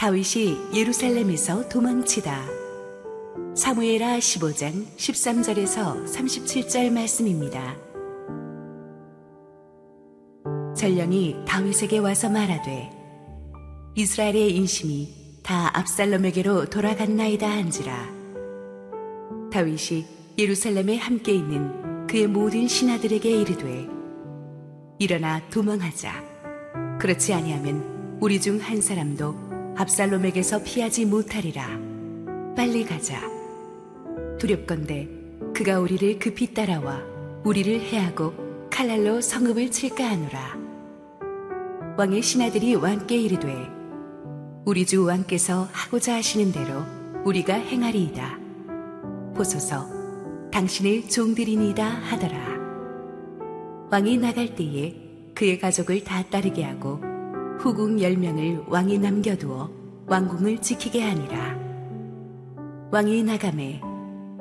[0.00, 2.46] 다윗이 예루살렘에서 도망치다.
[3.54, 7.76] 사무엘하 15장 13절에서 37절 말씀입니다.
[10.74, 12.90] 전령이 다윗에게 와서 말하되
[13.94, 18.08] 이스라엘의 인심이 다 압살롬에게로 돌아갔나이다 한지라.
[19.52, 20.06] 다윗이
[20.38, 23.86] 예루살렘에 함께 있는 그의 모든 신하들에게 이르되
[24.98, 26.24] 일어나 도망하자.
[26.98, 31.66] 그렇지 아니하면 우리 중 한 사람도 압살롬에게서 피하지 못하리라.
[32.56, 33.20] 빨리 가자.
[34.38, 35.08] 두렵건대
[35.54, 37.02] 그가 우리를 급히 따라와
[37.44, 40.58] 우리를 해하고 칼날로 성읍을 칠까 하노라.
[41.96, 43.68] 왕의 신하들이 왕께 이르되
[44.64, 46.82] 우리 주 왕께서 하고자 하시는 대로
[47.24, 48.38] 우리가 행하리이다.
[49.34, 49.86] 보소서
[50.50, 52.60] 당신의 종들이니이다 하더라.
[53.90, 54.94] 왕이 나갈 때에
[55.34, 57.09] 그의 가족을 다 따르게 하고
[57.60, 59.70] 후궁 열명을 왕이 남겨두어
[60.06, 61.58] 왕궁을 지키게 하니라.
[62.90, 63.82] 왕이 나감에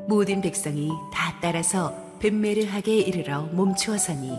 [0.08, 4.32] 모든 백성이 다 따라서 벤메르하게 이르러 멈추어서니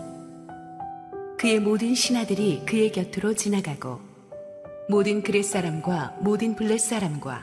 [1.38, 4.00] 그의 모든 신하들이 그의 곁으로 지나가고
[4.88, 7.42] 모든 그렛 사람과 모든 블렛 사람과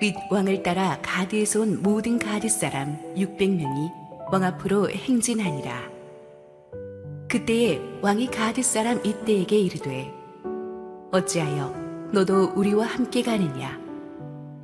[0.00, 3.90] 윗 왕을 따라 가드에서 온 모든 가드 사람 600명이
[4.30, 5.90] 왕 앞으로 행진하니라.
[7.28, 10.21] 그때에 왕이 가드 사람 이때에게 이르되
[11.14, 13.78] 어찌하여 너도 우리와 함께 가느냐?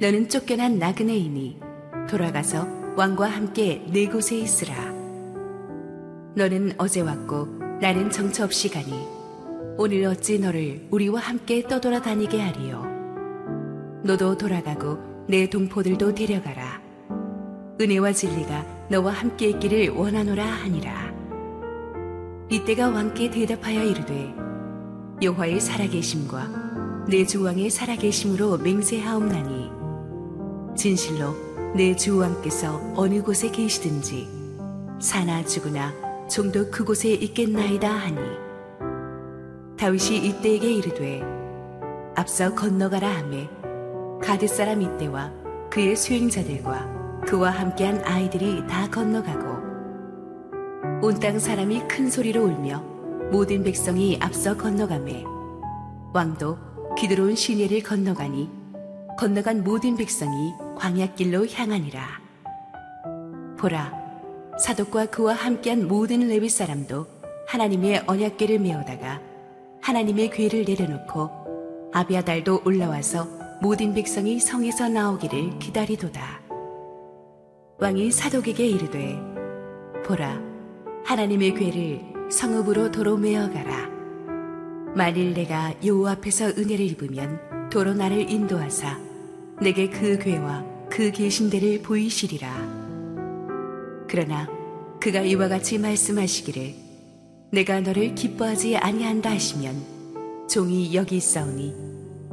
[0.01, 1.61] 너는 쫓겨난 나그네이니
[2.09, 4.75] 돌아가서 왕과 함께 네 곳에 있으라.
[6.35, 7.45] 너는 어제 왔고
[7.83, 9.07] 나는 정처 없이 가니
[9.77, 12.83] 오늘 어찌 너를 우리와 함께 떠돌아 다니게 하리요.
[14.03, 16.81] 너도 돌아가고 내 동포들도 데려가라.
[17.79, 21.13] 은혜와 진리가 너와 함께 있기를 원하노라 하니라.
[22.49, 24.48] 이때가 왕께 대답하여 이르되
[25.21, 29.71] 여호와의 살아계심과 내 주왕의 살아계심으로 맹세하옵나니
[30.77, 31.35] 진실로
[31.75, 34.29] 내 주왕께서 어느 곳에 계시든지
[35.01, 35.93] 사나 죽으나
[36.29, 38.21] 좀도 그곳에 있겠나이다 하니
[39.77, 41.23] 다윗이 이때에게 이르되
[42.15, 43.49] 앞서 건너가라 하매
[44.23, 45.33] 가드 사람 이때와
[45.71, 49.59] 그의 수행자들과 그와 함께한 아이들이 다 건너가고
[51.03, 52.98] 온 땅 사람이 큰 소리로 울며
[53.31, 55.25] 모든 백성이 앞서 건너가매
[56.13, 56.59] 왕도
[56.97, 58.51] 기드로운 시내를 건너가니
[59.19, 62.01] 건너간 모든 백성이 광야길로 향하니라
[63.59, 63.93] 보라
[64.59, 67.07] 사독과 그와 함께한 모든 레위 사람도
[67.47, 69.21] 하나님의 언약궤를 메어다가
[69.83, 71.31] 하나님의 궤를 내려놓고
[71.93, 73.29] 아비아달도 올라와서
[73.61, 76.43] 모든 백성이 성에서 나오기를 기다리도다.
[77.81, 79.19] 왕이 사독에게 이르되
[80.05, 80.41] 보라
[81.05, 83.89] 하나님의 궤를 성읍으로 도로 메어 가라.
[84.95, 88.99] 만일 내가 여호와 앞에서 은혜를 입으면 도로 나를 인도하사
[89.63, 92.49] 내게 그 괴와 그 계신대를 보이시리라.
[94.09, 94.49] 그러나
[95.01, 96.75] 그가 이와 같이 말씀하시기를
[97.53, 101.75] 내가 너를 기뻐하지 아니한다 하시면 종이 여기 있사오니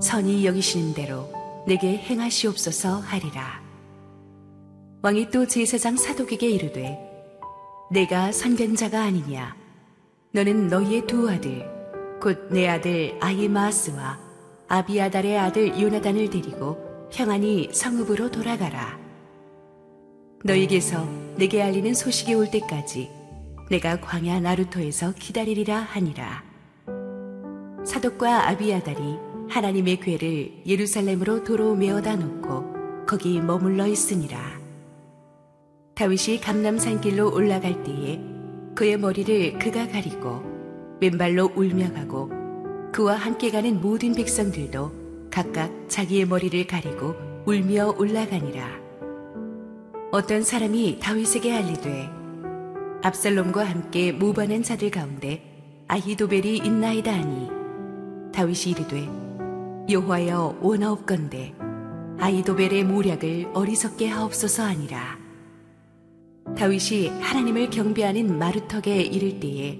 [0.01, 1.31] 선이 여기시는 대로
[1.66, 3.63] 내게 행하시옵소서 하리라.
[5.01, 7.00] 왕이 또 제사장 사독에게 이르되
[7.91, 9.65] 내가 선견자가 아니냐
[10.35, 11.66] 너는 너희의 두 아들
[12.19, 14.19] 곧 내 아들 아이마스와
[14.68, 19.00] 아비아달의 아들 요나단을 데리고 평안히 성읍으로 돌아가라.
[20.44, 21.07] 너희에게서
[21.38, 23.09] 내게 알리는 소식이 올 때까지
[23.72, 26.44] 내가 광야 나루토에서 기다리리라 하니라.
[27.85, 34.38] 사독과 아비아달이 하나님의 괴를 예루살렘으로 도로 메어다 놓고 거기 머물러 있으니라.
[35.95, 38.34] 다윗이 감남산길로 올라갈 때에
[38.75, 40.44] 그의 머리를 그가 가리고
[41.00, 42.30] 맨발로 울며 가고
[42.91, 47.16] 그와 함께 가는 모든 백성들도 각각 자기의 머리를 가리고
[47.46, 48.86] 울며 올라가니라.
[50.12, 52.09] 어떤 사람이 다윗에게 알리되
[53.03, 55.42] 압살롬과 함께 모반한 자들 가운데
[55.88, 57.50] 아히도벨이 있나이다 하니
[58.33, 59.10] 다윗이 이르되
[59.89, 61.54] 여호와여 원하옵건대
[62.19, 65.25] 아히도벨의 모략을 어리석게 하옵소서 아니라
[66.57, 69.78] 다윗이 하나님을 경배하는 마루턱에 이를 때에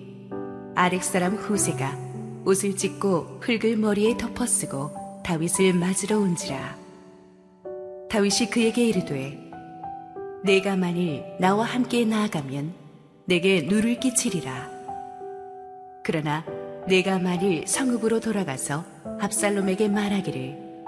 [0.76, 1.98] 아렉 사람 후세가
[2.46, 6.78] 옷을 찢고 흙을 머리에 덮어쓰고 다윗을 맞으러 온지라.
[8.10, 9.40] 다윗이 그에게 이르되
[10.44, 12.74] 내가 만일 나와 함께 나아가면
[13.24, 14.70] 내게 누를 끼치리라.
[16.04, 16.46] 그러나
[16.88, 18.84] 내가 만일 성읍으로 돌아가서
[19.22, 20.84] 압살롬에게 말하기를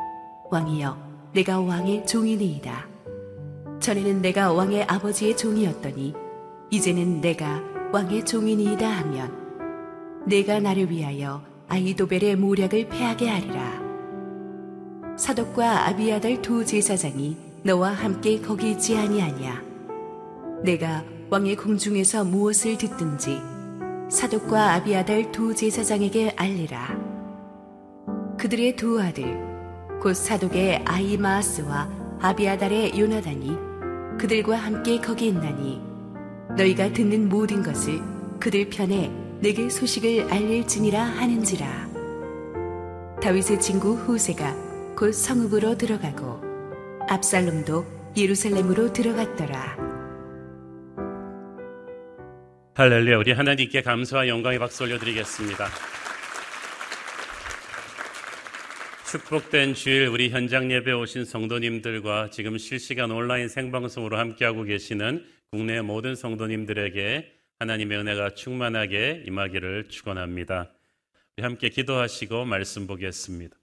[0.51, 2.96] 왕이여 내가 왕의 종이니이다.
[3.87, 6.13] 전에는 내가 왕의 아버지의 종이었더니
[6.71, 7.63] 이제는 내가
[7.93, 13.81] 왕의 종이니이다 하면 내가 나를 위하여 아이도벨의 모략을 패하게 하리라.
[15.15, 19.63] 사독과 아비아달 두 제사장이 너와 함께 거기 있지 아니하냐
[20.65, 23.39] 내가 왕의 공중에서 무엇을 듣든지
[24.09, 26.99] 사독과 아비아달 두 제사장에게 알리라
[28.37, 29.39] 그들의 두 아들
[30.01, 33.76] 곧 사독의 아이마아스와 아비아달의 요나단이
[34.17, 35.81] 그들과 함께 거기 있나니
[36.57, 37.99] 너희가 듣는 모든 것을
[38.39, 41.87] 그들 편에 내게 소식을 알릴지니라 하는지라.
[43.21, 46.41] 다윗의 친구 후세가 곧 성읍으로 들어가고
[47.07, 47.85] 압살롬도
[48.17, 49.77] 예루살렘으로 들어갔더라.
[52.75, 55.65] 할렐루야 우리 하나님께 감사와 영광의 박수 올려드리겠습니다
[59.09, 66.13] 축복된 주일 우리 현장 예배 오신 성도님들과 지금 실시간 온라인 생방송으로 함께하고 계시는 국내 모든
[66.13, 70.73] 성도님들에게 하나님의 은혜가 충만하게 임하기를 축원합니다.
[71.37, 73.55] 우리 함께 기도하시고 말씀 보겠습니다.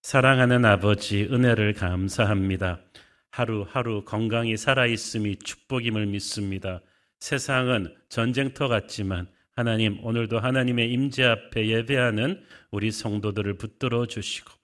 [0.00, 2.80] 사랑하는 아버지 은혜를 감사합니다.
[3.28, 6.80] 하루하루 건강히 살아 있음이 축복임을 믿습니다.
[7.18, 14.59] 세상은 전쟁터 같지만 하나님 오늘도 하나님의 임재 앞에 예배하는 우리 성도들을 붙들어 주시고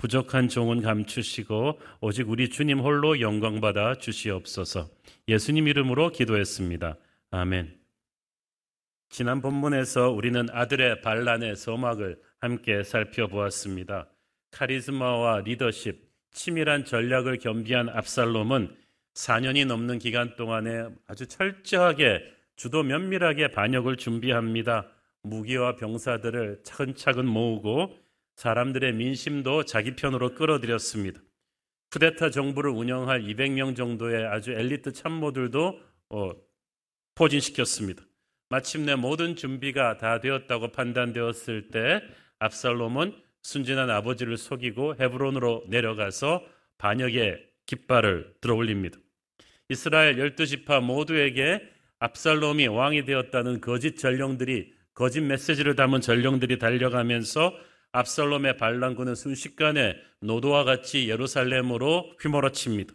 [0.00, 4.88] 부족한 종은 감추시고 오직 우리 주님 홀로 영광 받아 주시옵소서.
[5.28, 6.96] 예수님 이름으로 기도했습니다.
[7.32, 7.78] 아멘.
[9.10, 14.08] 지난 본문에서 우리는 아들의 반란의 서막을 함께 살펴보았습니다.
[14.52, 16.00] 카리스마와 리더십,
[16.32, 18.74] 치밀한 전략을 겸비한 압살롬은
[19.12, 22.22] 4년이 넘는 기간 동안에 아주 철저하게
[22.56, 24.86] 주도 면밀하게 반역을 준비합니다.
[25.24, 27.98] 무기와 병사들을 차근차근 모으고
[28.40, 31.20] 사람들의 민심도 자기 편으로 끌어들였습니다.
[31.90, 36.32] 쿠데타 정부를 운영할 200명 정도의 아주 엘리트 참모들도 어,
[37.16, 38.02] 포진시켰습니다.
[38.48, 42.02] 마침내 모든 준비가 다 되었다고 판단되었을 때
[42.38, 46.42] 압살롬은 순진한 아버지를 속이고 헤브론으로 내려가서
[46.78, 48.98] 반역의 깃발을 들어올립니다.
[49.68, 51.60] 이스라엘 열두 지파 모두에게
[51.98, 61.08] 압살롬이 왕이 되었다는 거짓 전령들이 거짓 메시지를 담은 전령들이 달려가면서 압살롬의 반란군은 순식간에 노도와 같이
[61.08, 62.94] 예루살렘으로 휘몰아칩니다.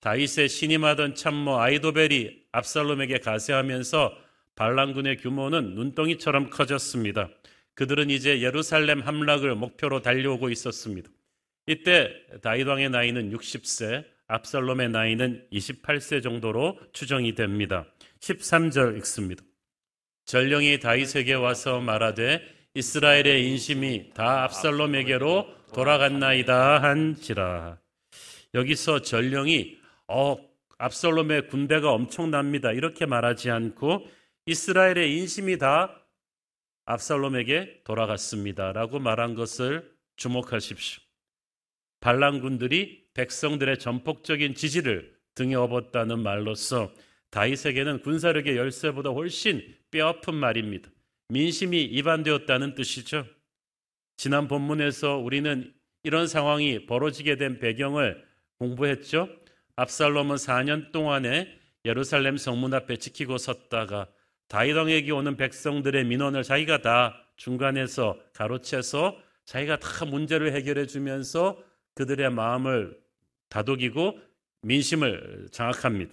[0.00, 4.16] 다윗의 신임하던 참모 아이도벨이 압살롬에게 가세하면서
[4.54, 7.28] 반란군의 규모는 눈덩이처럼 커졌습니다.
[7.74, 11.10] 그들은 이제 예루살렘 함락을 목표로 달려오고 있었습니다.
[11.66, 12.10] 이때
[12.42, 17.86] 다윗 왕의 나이는 60세, 압살롬의 나이는 28세 정도로 추정이 됩니다.
[18.20, 19.42] 13절 읽습니다.
[20.24, 27.78] 전령이 다윗에게 와서 말하되 이스라엘의 인심이 다 압살롬에게로 돌아갔나이다 한지라.
[28.54, 29.76] 여기서 전령이
[30.06, 30.36] 어
[30.78, 32.72] 압살롬의 군대가 엄청납니다.
[32.72, 34.06] 이렇게 말하지 않고
[34.46, 36.00] 이스라엘의 인심이 다
[36.86, 41.02] 압살롬에게 돌아갔습니다라고 말한 것을 주목하십시오.
[42.00, 46.92] 반란군들이 백성들의 전폭적인 지지를 등에 업었다는 말로서
[47.30, 50.90] 다윗에게는 군사력의 열쇠보다 훨씬 뼈아픈 말입니다.
[51.30, 53.24] 민심이 이반되었다는 뜻이죠.
[54.16, 55.72] 지난 본문에서 우리는
[56.02, 58.24] 이런 상황이 벌어지게 된 배경을
[58.58, 59.28] 공부했죠.
[59.76, 64.08] 압살롬은 4년 동안에 예루살렘 성문 앞에 지키고 섰다가
[64.48, 69.16] 다윗 왕에게 오는 백성들의 민원을 자기가 다 중간에서 가로채서
[69.46, 71.62] 자기가 다 문제를 해결해 주면서
[71.94, 72.98] 그들의 마음을
[73.48, 74.18] 다독이고
[74.62, 76.12] 민심을 장악합니다.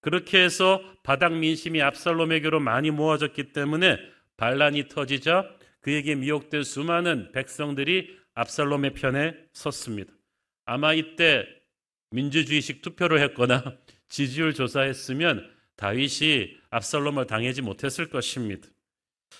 [0.00, 5.48] 그렇게 해서 바닥 민심이 압살롬에게로 많이 모아졌기 때문에 반란이 터지자
[5.80, 10.12] 그에게 미혹된 수많은 백성들이 압살롬의 편에 섰습니다.
[10.64, 11.46] 아마 이때
[12.10, 13.76] 민주주의식 투표를 했거나
[14.08, 18.68] 지지율 조사했으면 다윗이 압살롬을 당하지 못했을 것입니다.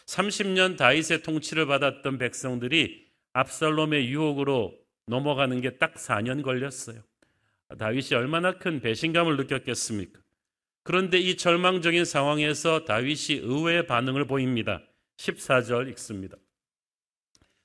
[0.06, 7.02] 30년 다윗의 통치를 받았던 백성들이 압살롬의 유혹으로 넘어가는 게 딱 4년 걸렸어요.
[7.78, 10.20] 다윗이 얼마나 큰 배신감을 느꼈겠습니까?
[10.84, 14.82] 그런데 이 절망적인 상황에서 다윗이 의외의 반응을 보입니다.
[15.16, 16.36] 14절 읽습니다.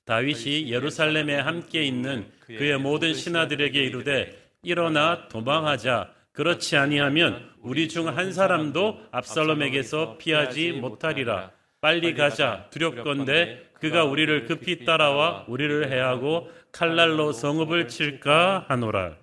[0.06, 6.12] 다윗이 예루살렘에 함께 있는 그의 모든 신하들에게 이르되 일어나 도망하자.
[6.32, 11.50] 그렇지 아니하면 우리 중 한 사람도 압살롬에게서 피하지 못하리라.
[11.80, 12.68] 빨리 가자.
[12.70, 19.16] 두렵건대 그가 우리를 급히 따라와 우리를 해하고 칼날로 성읍을 칠까 하노라.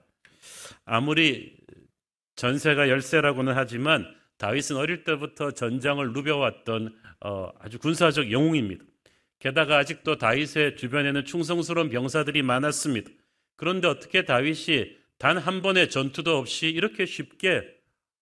[0.85, 1.56] 아무리
[2.37, 8.85] 전세가 열세라고는 하지만 다윗은 어릴 때부터 전장을 누벼왔던 어, 아주 군사적 영웅입니다.
[9.39, 13.11] 게다가 아직도 다윗의 주변에는 충성스러운 병사들이 많았습니다.
[13.55, 17.63] 그런데 어떻게 다윗이 단 한 번의 전투도 없이 이렇게 쉽게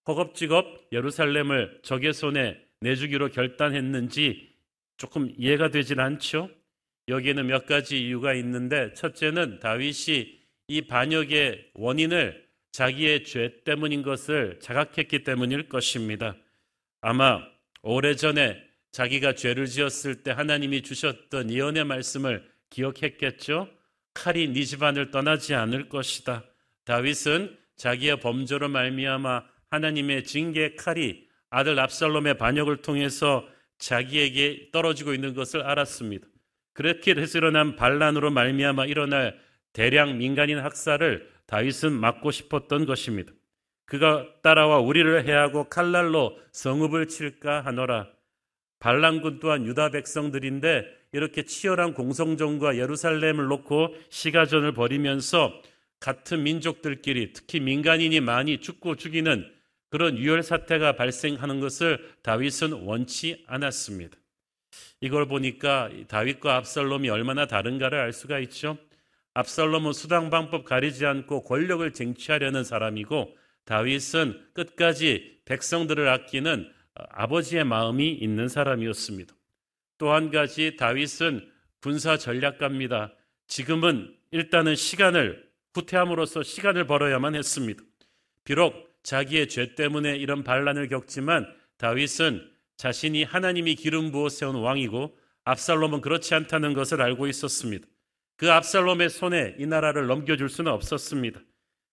[0.07, 4.53] 허겁지겁 예루살렘을 적의 손에 내주기로 결단했는지
[4.97, 6.49] 조금 이해가 되질 않죠.
[7.09, 12.44] 여기에는 몇 가지 이유가 있는데 첫째는 다윗이 이 반역의 원인을
[12.75, 16.35] 자기의 죄 때문인 것을 자각했기 때문일 것입니다.
[16.99, 17.41] 아마
[17.83, 23.69] 오래전에 자기가 죄를 지었을 때 하나님이 주셨던 예언의 말씀을 기억했겠죠.
[24.13, 26.43] 칼이 네 집안을 떠나지 않을 것이다.
[26.83, 35.61] 다윗은 자기의 범죄로 말미암아 하나님의 징계 칼이 아들 압살롬의 반역을 통해서 자기에게 떨어지고 있는 것을
[35.61, 36.27] 알았습니다.
[36.73, 39.39] 그렇게 해서 일어난 반란으로 말미암아 일어날
[39.71, 43.31] 대량 민간인 학살을 다윗은 막고 싶었던 것입니다.
[43.85, 48.07] 그가 따라와 우리를 해하고 칼날로 성읍을 칠까 하노라.
[48.79, 55.53] 반란군 또한 유다 백성들인데 이렇게 치열한 공성전과 예루살렘을 놓고 시가전을 벌이면서
[55.99, 59.49] 같은 민족들끼리 특히 민간인이 많이 죽고 죽이는
[59.89, 64.17] 그런 유혈 사태가 발생하는 것을 다윗은 원치 않았습니다.
[64.99, 68.77] 이걸 보니까 다윗과 압살롬이 얼마나 다른가를 알 수가 있죠.
[69.35, 78.47] 압살롬은 수당 방법 가리지 않고 권력을 쟁취하려는 사람이고 다윗은 끝까지 백성들을 아끼는 아버지의 마음이 있는
[78.47, 79.35] 사람이었습니다.
[79.97, 81.49] 또 한 가지 다윗은
[81.81, 83.13] 군사 전략가입니다.
[83.47, 87.83] 지금은 일단은 시간을 후퇴함으로써 시간을 벌어야만 했습니다.
[88.45, 88.73] 비록
[89.03, 91.45] 자기의 죄 때문에 이런 반란을 겪지만
[91.77, 97.85] 다윗은 자신이 하나님이 기름 부어 세운 왕이고 압살롬은 그렇지 않다는 것을 알고 있었습니다.
[98.37, 101.39] 그 압살롬의 손에 이 나라를 넘겨줄 수는 없었습니다.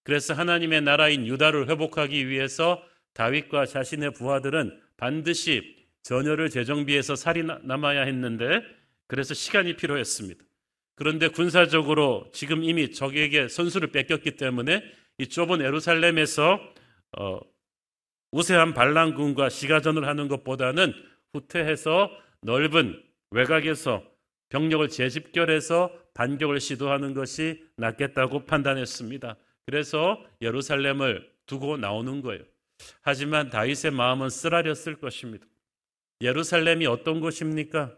[0.04, 2.82] 그래서 하나님의 나라인 유다를 회복하기 위해서
[3.14, 8.62] 다윗과 자신의 부하들은 반드시 전열을 재정비해서 살이 남아야 했는데
[9.06, 10.44] 그래서 시간이 필요했습니다.
[10.96, 14.82] 그런데 군사적으로 지금 이미 적에게 선수를 뺏겼기 때문에
[15.18, 16.58] 이 좁은 에루살렘에서
[17.18, 17.40] 어,
[18.32, 20.92] 우세한 반란군과 시가전을 하는 것보다는
[21.32, 22.10] 후퇴해서
[22.42, 24.02] 넓은 외곽에서
[24.48, 29.36] 병력을 재집결해서 반격을 시도하는 것이 낫겠다고 판단했습니다.
[29.66, 32.42] 그래서 예루살렘을 두고 나오는 거예요.
[33.00, 35.46] 하지만 다윗의 마음은 쓰라렸을 것입니다.
[36.20, 37.96] 예루살렘이 어떤 곳입니까?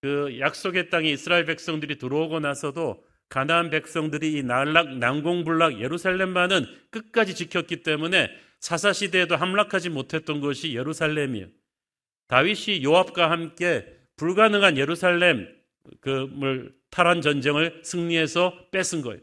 [0.00, 7.82] 그 약속의 땅에 이스라엘 백성들이 들어오고 나서도 가나안 백성들이 이 난락 난공불락 예루살렘만은 끝까지 지켰기
[7.82, 8.30] 때문에
[8.60, 11.48] 사사 시대에도 함락하지 못했던 것이 예루살렘이에요.
[12.28, 15.53] 다윗이 요압과 함께 불가능한 예루살렘
[16.00, 19.20] 그물 탈환 전쟁을 승리해서 뺏은 거예요.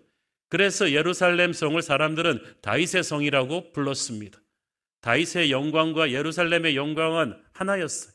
[0.49, 4.39] 그래서 예루살렘 성을 사람들은 다윗의 성이라고 불렀습니다.
[4.99, 8.13] 다윗의 영광과 예루살렘의 영광은 하나였어요.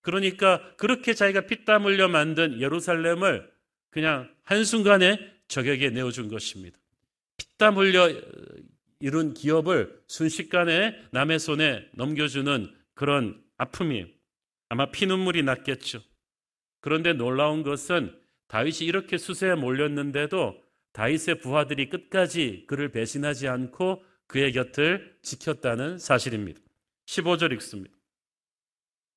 [0.00, 3.50] 그러니까 그렇게 자기가 피땀 흘려 만든 예루살렘을
[3.90, 6.78] 그냥 한순간에 적에게 내어준 것입니다.
[7.36, 8.10] 피땀 흘려
[9.00, 14.06] 이룬 기업을 순식간에 남의 손에 넘겨주는 그런 아픔이
[14.68, 16.00] 아마 피눈물이 났겠죠.
[16.86, 18.16] 그런데 놀라운 것은
[18.46, 20.62] 다윗이 이렇게 수세에 몰렸는데도
[20.92, 26.60] 다윗의 부하들이 끝까지 그를 배신하지 않고 그의 곁을 지켰다는 사실입니다.
[27.06, 27.92] 15절 읽습니다.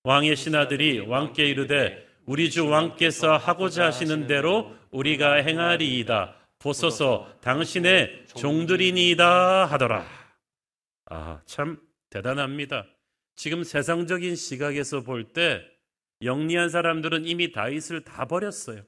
[0.02, 6.38] 왕의 신하들이 왕께 이르되 우리 주 왕께서 하고자 하시는 대로 우리가 행하리이다.
[6.58, 10.08] 보소서 당신의 종들이니이다 하더라.
[11.06, 12.88] 아, 참 대단합니다.
[13.36, 15.62] 지금 세상적인 시각에서 볼 때
[16.22, 18.84] 영리한 사람들은 이미 다윗을 다 버렸어요.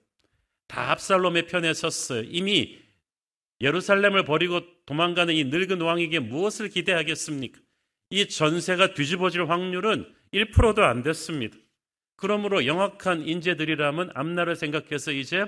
[0.68, 2.24] 다 압살롬의 편에 섰어요.
[2.28, 2.80] 이미
[3.62, 7.60] 예루살렘을 버리고 도망가는 이 늙은 왕에게 무엇을 기대하겠습니까?
[8.10, 11.58] 이 전세가 뒤집어질 확률은 1%도 안 됐습니다.
[12.16, 15.46] 그러므로 영악한 인재들이라면 앞날을 생각해서 이제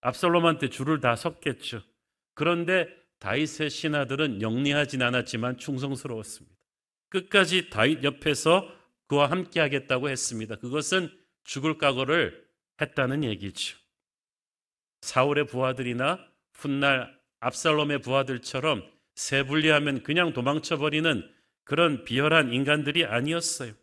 [0.00, 1.82] 압살롬한테 줄을 다 섰겠죠.
[2.34, 6.56] 그런데 다윗의 신하들은 영리하진 않았지만 충성스러웠습니다.
[7.08, 8.68] 끝까지 다윗 옆에서
[9.12, 10.56] 그와 함께 하겠다고 했습니다.
[10.56, 11.10] 그것은
[11.44, 12.46] 죽을 각오를
[12.80, 13.76] 했다는 얘기죠.
[15.02, 16.18] 사울의 부하들이나
[16.54, 18.82] 훗날 압살롬의 부하들처럼
[19.14, 21.30] 세분리하면 그냥 도망쳐버리는
[21.64, 23.74] 그런 비열한 인간들이 아니었어요.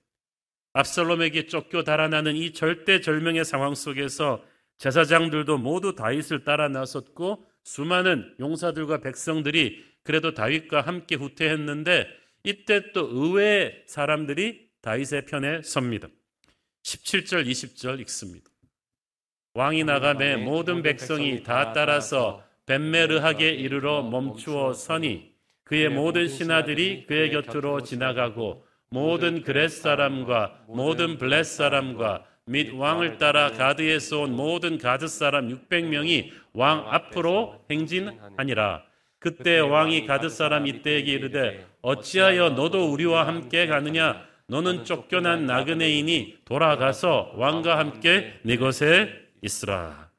[0.74, 4.44] 압살롬에게 쫓겨 달아나는 이 절대절명의 상황 속에서
[4.80, 12.08] 제사장들도 모두 다윗을 따라 나섰고 수많은 용사들과 백성들이 그래도 다윗과 함께 후퇴했는데
[12.46, 16.08] 이때 또 의외의 사람들이 다윗의 편에 섭니다.
[16.84, 18.50] 17절 20절 읽습니다.
[19.54, 25.34] 왕이 나가매 모든 백성이 다 따라서 벤메르하게 이르러 멈추어 서니
[25.64, 33.52] 그의 모든 신하들이 그의 곁으로 지나가고 모든 그렛 사람과 모든 블렛 사람과 및 왕을 따라
[33.52, 38.84] 가드에서 온 모든 가드 사람 600명이 왕 앞으로 행진하니라.
[39.20, 44.29] 그때 왕이 가드 사람 이때에게 이르되 어찌하여 너도 우리와 함께 가느냐?
[44.50, 49.10] 너는 쫓겨난 나그네이니 돌아가서 왕과 함께 네 것에
[49.44, 50.10] 있으라.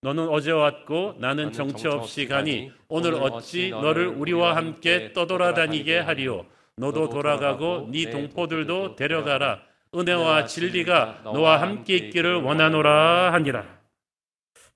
[0.00, 6.46] 너는 어제 왔고 나는 정처 없이 가니 오늘 어찌 너를 우리와 함께 떠돌아다니게 하리요
[6.76, 9.62] 너도 돌아가고 네 동포들도 데려가라.
[9.94, 13.78] 은혜와 진리가 너와 함께 있기를 원하노라 하니라.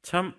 [0.02, 0.34] 참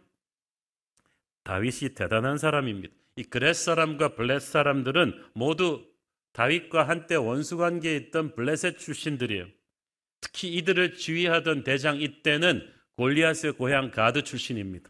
[1.43, 2.93] 다윗이 대단한 사람입니다.
[3.15, 5.88] 이 그렛 사람과 블렛 사람들은 모두
[6.33, 9.47] 다윗과 한때 원수 관계에 있던 블레셋 출신들이에요.
[10.21, 14.89] 특히 이들을 지휘하던 대장 이때는 골리앗의 고향 가드 출신입니다.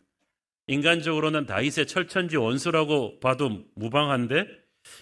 [0.67, 4.47] 인간적으로는 다윗의 철천지 원수라고 봐도 무방한데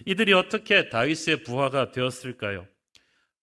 [0.06, 2.68] 이들이 어떻게 다윗의 부하가 되었을까요?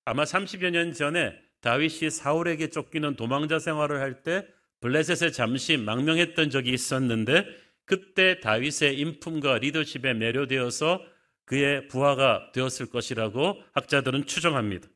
[0.05, 4.47] 아마 30여 년 전에 다윗이 사울에게 쫓기는 도망자 생활을 할 때
[4.81, 7.47] 블레셋에 잠시 망명했던 적이 있었는데
[7.87, 11.03] 그때 다윗의 인품과 리더십에 매료되어서
[11.45, 14.89] 그의 부하가 되었을 것이라고 학자들은 추정합니다.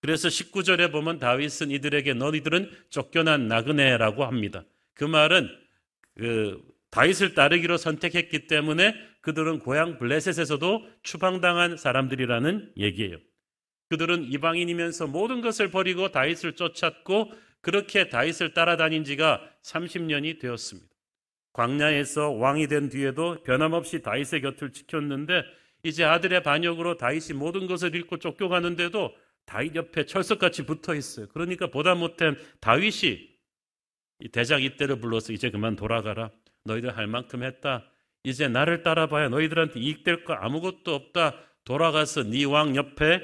[0.00, 4.64] 그래서 19절에 보면 다윗은 이들에게 너희들은 쫓겨난 나그네라고 합니다.
[4.94, 5.48] 그 말은
[6.16, 13.18] 그 다윗을 따르기로 선택했기 때문에 그들은 고향 블레셋에서도 추방당한 사람들이라는 얘기예요.
[13.88, 20.88] 그들은 이방인이면서 모든 것을 버리고 다윗을 쫓았고 그렇게 다윗을 따라다닌 지가 30년이 되었습니다.
[21.52, 25.42] 광야에서 왕이 된 뒤에도 변함없이 다윗의 곁을 지켰는데
[25.82, 31.26] 이제 아들의 반역으로 다윗이 모든 것을 잃고 쫓겨가는데도 다윗 옆에 철석같이 붙어 있어요.
[31.28, 33.28] 그러니까 보다 못한 다윗이
[34.32, 36.30] 대장 이때를 불러서 이제 그만 돌아가라.
[36.64, 37.90] 너희들 할 만큼 했다.
[38.24, 41.36] 이제 나를 따라봐야 너희들한테 이익될 거 아무것도 없다.
[41.64, 43.22] 돌아가서 네 왕 옆에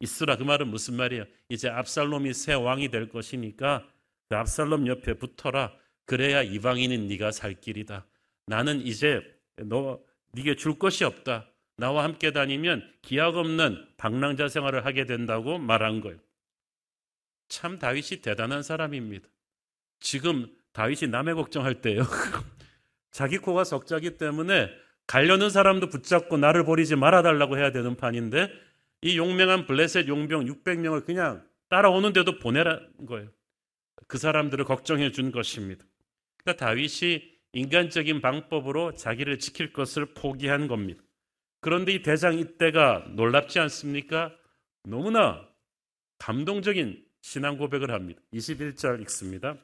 [0.00, 0.36] 있으라.
[0.36, 1.24] 그 말은 무슨 말이에요?
[1.48, 3.88] 이제 압살롬이 새 왕이 될 것이니까
[4.28, 5.72] 그 압살롬 옆에 붙어라.
[6.04, 8.06] 그래야 이방인인 네가 살 길이다.
[8.46, 9.22] 나는 이제
[9.56, 10.00] 너
[10.32, 11.48] 네게 줄 것이 없다.
[11.76, 16.18] 나와 함께 다니면 기약 없는 방랑자 생활을 하게 된다고 말한 거예요.
[17.48, 19.28] 참 다윗이 대단한 사람입니다.
[20.00, 22.02] 지금 다윗이 남의 걱정할 때예요.
[23.10, 24.70] 자기 코가 석자기 때문에
[25.06, 28.50] 가려는 사람도 붙잡고 나를 버리지 말아달라고 해야 되는 판인데
[29.02, 33.30] 이 용맹한 블레셋 용병 600명을 그냥 따라오는데도 보내라는 거예요.
[34.08, 35.84] 그 사람들을 걱정해 준 것입니다.
[36.38, 41.03] 그러니까 다윗이 인간적인 방법으로 자기를 지킬 것을 포기한 겁니다.
[41.64, 44.30] 그런데 이 대장 이때가 놀랍지 않습니까?
[44.82, 45.48] 너무나
[46.18, 48.20] 감동적인 신앙 고백을 합니다.
[48.34, 49.56] 21절 읽습니다.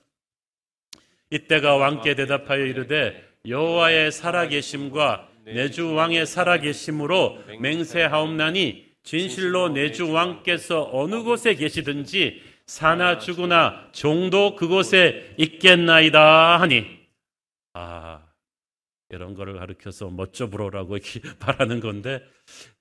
[1.29, 10.89] 이때가 왕께 대답하여 이르되 여호와의 살아계심과 내 주 왕의 살아계심으로 맹세하옵나니 진실로 내 주 왕께서
[10.95, 16.87] 어느 곳에 계시든지 사나 죽으나 종도 그곳에 있겠나이다 하니
[17.75, 18.10] 아
[19.11, 20.99] 이런 거를 가르켜서 멋져 부러라고
[21.39, 22.23] 바라는 건데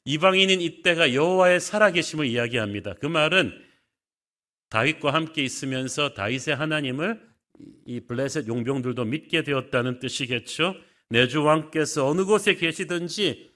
[0.06, 2.94] 이방인인 이때가 여호와의 살아계심을 이야기합니다.
[2.96, 3.52] 그 말은
[4.70, 7.20] 다윗과 함께 있으면서 다윗의 하나님을
[7.86, 10.76] 이 블레셋 용병들도 믿게 되었다는 뜻이겠죠.
[11.10, 13.50] 내주 왕께서 어느 곳에 계시든지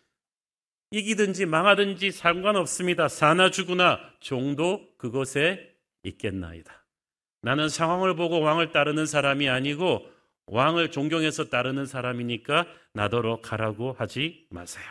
[0.92, 3.08] 이기든지 망하든지 상관없습니다.
[3.08, 6.86] 사나 죽으나 종도 그곳에 있겠나이다.
[7.42, 10.13] 나는 상황을 보고 왕을 따르는 사람이 아니고
[10.48, 14.86] 왕을 존경해서 따르는 사람이니까 나더러 가라고 하지 마세요.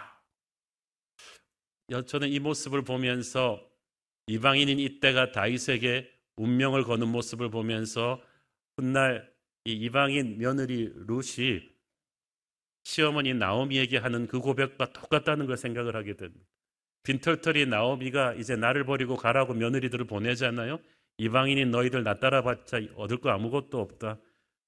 [2.07, 3.61] 저는 이 모습을 보면서
[4.27, 8.23] 이방인인 이때가 다윗에게 운명을 거는 모습을 보면서
[8.77, 9.31] 훗날
[9.65, 11.71] 이 이방인 며느리 룻이
[12.85, 16.47] 시어머니 나오미에게 하는 그 고백과 똑같다는 걸 생각을 하게 됩니다.
[17.05, 20.81] 빈털털이 나오미가 이제 나를 버리고 가라고 며느리들을 보내잖아요.
[21.19, 24.19] 이방인인 너희들 나 따라봤자 얻을 거 아무것도 없다.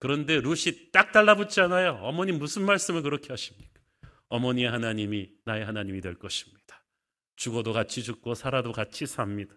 [0.05, 2.01] 그런데 룻이 딱 달라붙잖아요.
[2.03, 3.81] 어머니 무슨 말씀을 그렇게 하십니까?
[4.29, 6.85] 어머니의 하나님이 나의 하나님이 될 것입니다.
[7.37, 9.55] 죽어도 같이 죽고 살아도 같이 삽니다.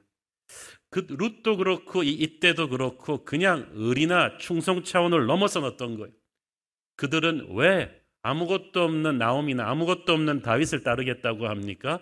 [0.90, 6.14] 그 룻도 그렇고 이 때도 그렇고 그냥 의리나 충성 차원을 넘어선 어떤 거예요.
[6.96, 12.00] 그들은 왜 아무것도 없는 나옴이나 아무것도 없는 다윗을 따르겠다고 합니까?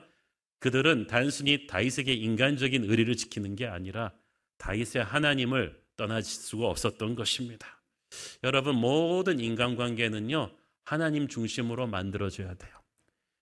[0.59, 4.13] 그들은 단순히 다윗에게 인간적인 의리를 지키는 게 아니라
[4.59, 7.74] 다윗의 하나님을 떠날 수가 없었던 것입니다.
[8.43, 10.51] 여러분 모든 인간관계는요
[10.83, 12.71] 하나님 중심으로 만들어져야 돼요.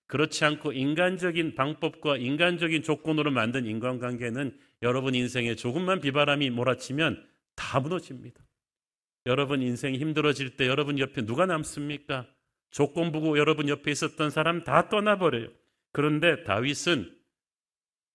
[0.07, 8.43] 그렇지 않고 인간적인 방법과 인간적인 조건으로 만든 인간관계는 여러분 인생에 조금만 비바람이 몰아치면 다 무너집니다.
[9.25, 12.27] 여러분 인생이 힘들어질 때 여러분 옆에 누가 남습니까?
[12.71, 15.47] 조건부고 여러분 옆에 있었던 사람 다 떠나버려요.
[15.91, 17.15] 그런데 다윗은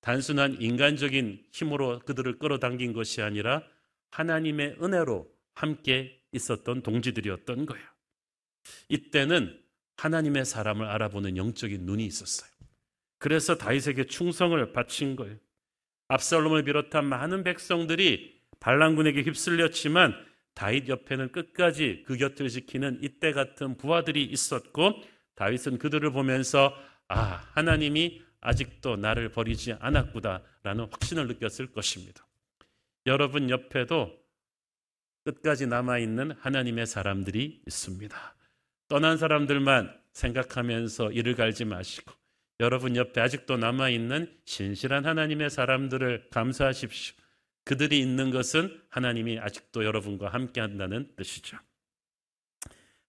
[0.00, 3.62] 단순한 인간적인 힘으로 그들을 끌어당긴 것이 아니라
[4.10, 7.86] 하나님의 은혜로 함께 있었던 동지들이었던 거예요.
[8.88, 9.60] 이때는
[9.96, 12.50] 하나님의 사람을 알아보는 영적인 눈이 있었어요.
[13.18, 15.36] 그래서 다윗에게 충성을 바친 거예요.
[16.08, 20.14] 압살롬을 비롯한 많은 백성들이 반란군에게 휩쓸렸지만
[20.54, 25.02] 다윗 옆에는 끝까지 그 곁을 지키는 이때 같은 부하들이 있었고
[25.34, 26.74] 다윗은 그들을 보면서
[27.08, 32.26] 아 하나님이 아직도 나를 버리지 않았구나라는 확신을 느꼈을 것입니다.
[33.06, 34.17] 여러분 옆에도
[35.28, 38.34] 끝까지 남아있는 하나님의 사람들이 있습니다.
[38.88, 42.12] 떠난 사람들만 생각하면서 이를 갈지 마시고
[42.60, 47.14] 여러분 옆에 아직도 남아있는 신실한 하나님의 사람들을 감사하십시오.
[47.64, 51.58] 그들이 있는 것은 하나님이 아직도 여러분과 함께 한다는 뜻이죠.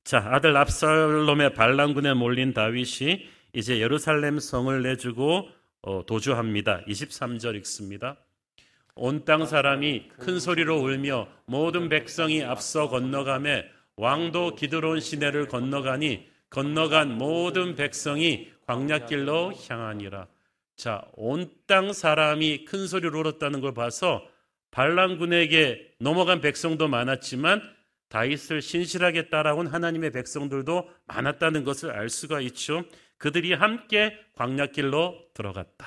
[0.03, 5.47] 자, 아들 압살롬의 반란군에 몰린 다윗이 이제 예루살렘 성을 내주고
[5.81, 6.83] 어, 도주합니다.
[6.85, 8.17] 23절 읽습니다.
[9.01, 13.63] 온 땅 사람이 큰 소리로 울며 모든 백성이 앞서 건너가며
[13.95, 20.27] 왕도 기드론 시내를 건너가니 건너간 모든 백성이 광야길로 향하니라.
[20.75, 24.27] 자, 온 땅 사람이 큰 소리로 울었다는 걸 봐서
[24.71, 27.61] 반란군에게 넘어간 백성도 많았지만
[28.09, 32.83] 다윗을 신실하게 따라온 하나님의 백성들도 많았다는 것을 알 수가 있죠.
[33.17, 35.85] 그들이 함께 광야길로 들어갔다.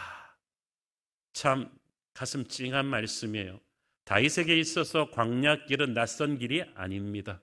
[1.32, 1.68] 참
[2.14, 3.60] 가슴 찡한 말씀이에요.
[4.04, 7.40] 다윗에게 있어서 광야길은 낯선 길이 아닙니다.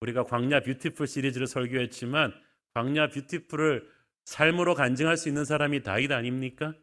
[0.00, 2.34] 우리가 광야 뷰티풀 시리즈를 설교했지만
[2.74, 3.88] 광야 뷰티풀을
[4.24, 6.74] 삶으로 간증할 수 있는 사람이 다윗 아닙니까?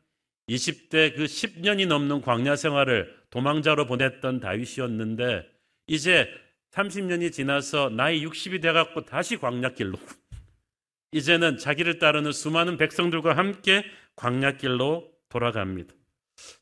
[0.50, 5.48] 20대 그 10년이 넘는 광야 생활을 도망자로 보냈던 다윗이었는데
[5.88, 6.28] 이제
[6.72, 9.98] 30년이 지나서 나이 60이 돼갖고 다시 광야길로
[11.12, 13.84] 이제는 자기를 따르는 수많은 백성들과 함께
[14.16, 15.99] 광야길로 돌아갑니다.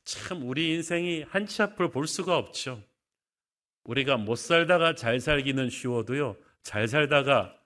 [0.04, 2.82] 참 우리 인생이 한치 앞을 볼 수가 없죠.
[3.84, 6.36] 우리가 못 살다가 잘 살기는 쉬워도요.
[6.64, 7.58] 잘 살다가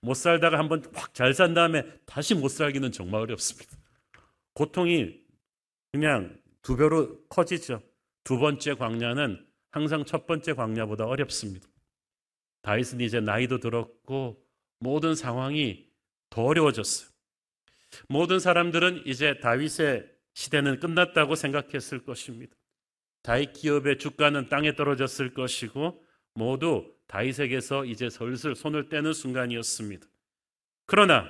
[0.00, 3.76] 못 살다가 한번 확 잘 산 다음에 다시 못 살기는 정말 어렵습니다.
[4.54, 5.20] 고통이
[5.92, 7.82] 그냥 두 배로 커지죠.
[8.24, 11.66] 두 번째 광야는 항상 첫 번째 광야보다 어렵습니다.
[12.62, 14.42] 다윗은 이제 나이도 들었고
[14.78, 15.88] 모든 상황이
[16.30, 17.08] 더 어려워졌어요.
[18.08, 22.54] 모든 사람들은 이제 다윗의 시대는 끝났다고 생각했을 것입니다.
[23.22, 30.06] 다윗 기업의 주가는 땅에 떨어졌을 것이고 모두 다윗에게서 이제 슬슬 손을 떼는 순간이었습니다.
[30.84, 31.26] 그러나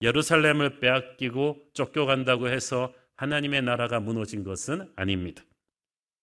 [0.00, 5.44] 예루살렘을 빼앗기고 쫓겨간다고 해서 하나님의 나라가 무너진 것은 아닙니다.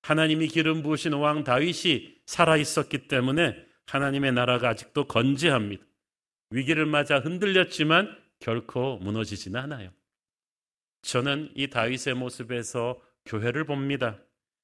[0.01, 5.85] 하나님이 기름 부으신 왕 다윗이 살아 있었기 때문에 하나님의 나라가 아직도 건재합니다.
[6.49, 9.91] 위기를 맞아 흔들렸지만 결코 무너지지는 않아요.
[11.05, 14.17] 저는 이 다윗의 모습에서 교회를 봅니다.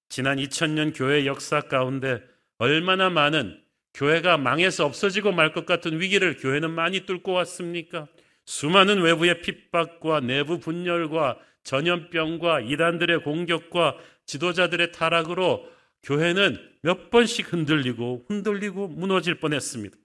[0.10, 2.22] 지난 2000년 교회 역사 가운데
[2.58, 3.62] 얼마나 많은
[3.94, 8.08] 교회가 망해서 없어지고 말 것 같은 위기를 교회는 많이 뚫고 왔습니까?
[8.46, 15.68] 수많은 외부의 핍박과 내부 분열과 전염병과 이단들의 공격과 지도자들의 타락으로
[16.04, 19.96] 교회는 몇 번씩 흔들리고 흔들리고 무너질 뻔했습니다.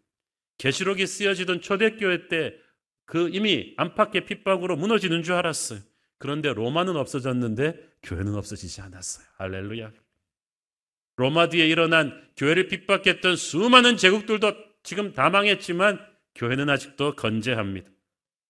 [0.59, 2.67] 계시록이 쓰여지던 초대교회 때
[3.07, 5.79] 그 이미 안팎의 핍박으로 무너지는 줄 알았어요.
[6.19, 9.27] 그런데 로마는 없어졌는데 교회는 없어지지 않았어요.
[9.37, 9.93] 할렐루야.
[11.17, 14.53] 로마 뒤에 일어난 교회를 핍박했던 수많은 제국들도
[14.83, 15.99] 지금 다 망했지만
[16.35, 17.91] 교회는 아직도 건재합니다.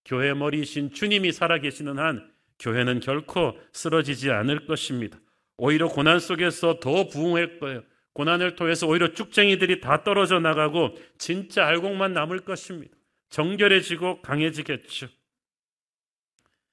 [0.05, 5.19] 교회 머리이신 주님이 살아계시는 한 교회는 결코 쓰러지지 않을 것입니다.
[5.57, 7.83] 오히려 고난 속에서 더 부흥할 거예요.
[8.13, 12.97] 고난을 통해서 오히려 쭉쟁이들이 다 떨어져 나가고 진짜 알곡만 남을 것입니다.
[13.29, 15.09] 정결해지고 강해지겠죠.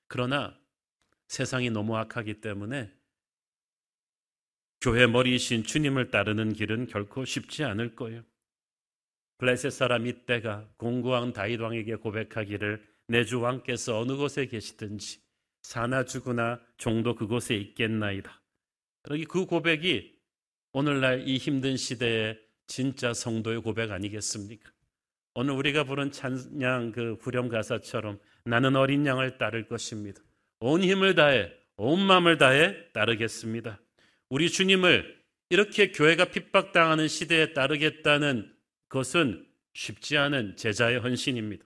[0.08, 0.56] 그러나
[1.34, 2.92] 세상이 너무 악하기 때문에
[4.82, 8.24] 교회 머리이신 주님을 따르는 길은 결코 쉽지 않을 거예요.
[9.40, 15.24] 블레셋 사람 이때가 공구왕 다윗 왕에게 고백하기를 내 주 왕께서 어느 곳에 계시든지
[15.64, 18.40] 사나 죽으나 종도 그곳에 있겠나이다.
[19.10, 20.16] 여기 그 고백이
[20.74, 24.72] 오늘날 이 힘든 시대에 진짜 성도의 고백 아니겠습니까?
[25.34, 30.22] 오늘 우리가 부른 찬양 그 후렴 가사처럼 나는 어린 양을 따를 것입니다.
[30.66, 33.82] 온 힘을 다해 온 마음을 다해 따르겠습니다.
[34.30, 38.50] 우리 주님을 이렇게 교회가 핍박당하는 시대에 따르겠다는
[38.88, 41.66] 것은 쉽지 않은 제자의 헌신입니다.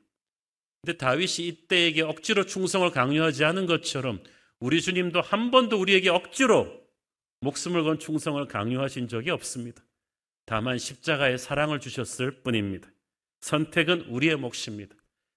[0.82, 4.24] 근데 다윗이 이때에게 억지로 충성을 강요하지 않은 것처럼
[4.60, 6.82] 우리 주님도 한 번도 우리에게 억지로
[7.42, 9.84] 목숨을 건 충성을 강요하신 적이 없습니다.
[10.48, 12.90] 다만 십자가의 사랑을 주셨을 뿐입니다.
[13.42, 14.96] 선택은 우리의 몫입니다.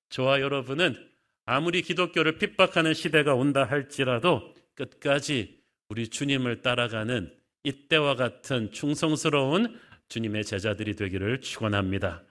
[0.08, 1.09] 저와 여러분은
[1.52, 7.34] 아무리 기독교를 핍박하는 시대가 온다 할지라도 끝까지 우리 주님을 따라가는
[7.64, 9.76] 이때와 같은 충성스러운
[10.08, 12.22] 주님의 제자들이 되기를 축원합니다.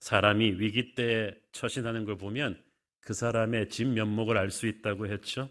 [0.00, 2.60] 사람이 위기 때에 처신하는 걸 보면
[3.00, 5.48] 그 사람의 진 면목을 알 수 있다고 했죠.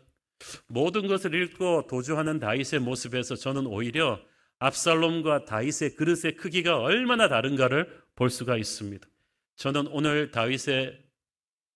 [0.67, 4.19] 모든 것을 읽고 도주하는 다윗의 모습에서 저는 오히려
[4.59, 9.07] 압살롬과 다윗의 그릇의 크기가 얼마나 다른가를 볼 수가 있습니다.
[9.55, 11.04] 저는 오늘 다윗의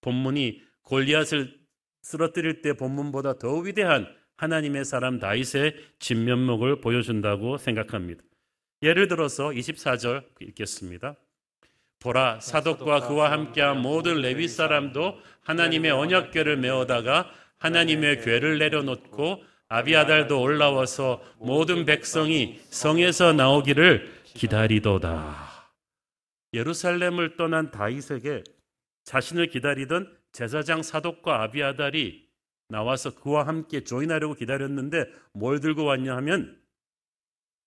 [0.02, 1.60] 본문이 골리앗을
[2.02, 4.08] 쓰러뜨릴 때 본문보다 더 위대한
[4.38, 8.24] 하나님의 사람 다윗의 진면목을 보여준다고 생각합니다.
[8.82, 11.16] 예를 들어서 24절 읽겠습니다.
[12.00, 21.22] 보라 사독과 그와 함께한 모든 레위 사람도 하나님의 언약궤를 메어다가 하나님의 궤를 내려놓고 아비아달도 올라와서
[21.38, 25.50] 모든 백성이 성에서 나오기를 기다리도다.
[26.54, 28.44] 예루살렘을 떠난 다윗에게
[29.10, 32.30] 자신을 기다리던 제사장 사독과 아비아달이
[32.68, 36.62] 나와서 그와 함께 조인하려고 기다렸는데 뭘 들고 왔냐 하면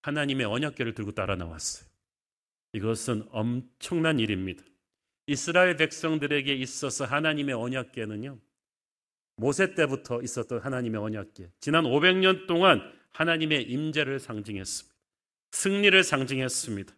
[0.03, 1.91] 하나님의 언약궤를 들고 따라 나왔어요.
[2.75, 4.63] 이것은 엄청난 일입니다.
[5.27, 8.39] 이스라엘 백성들에게 있어서 하나님의 언약궤는요.
[9.35, 11.51] 모세 때부터 있었던 하나님의 언약궤.
[11.59, 12.81] 지난 500년 동안
[13.15, 14.97] 하나님의 임재를 상징했습니다.
[15.51, 16.95] 승리를 상징했습니다.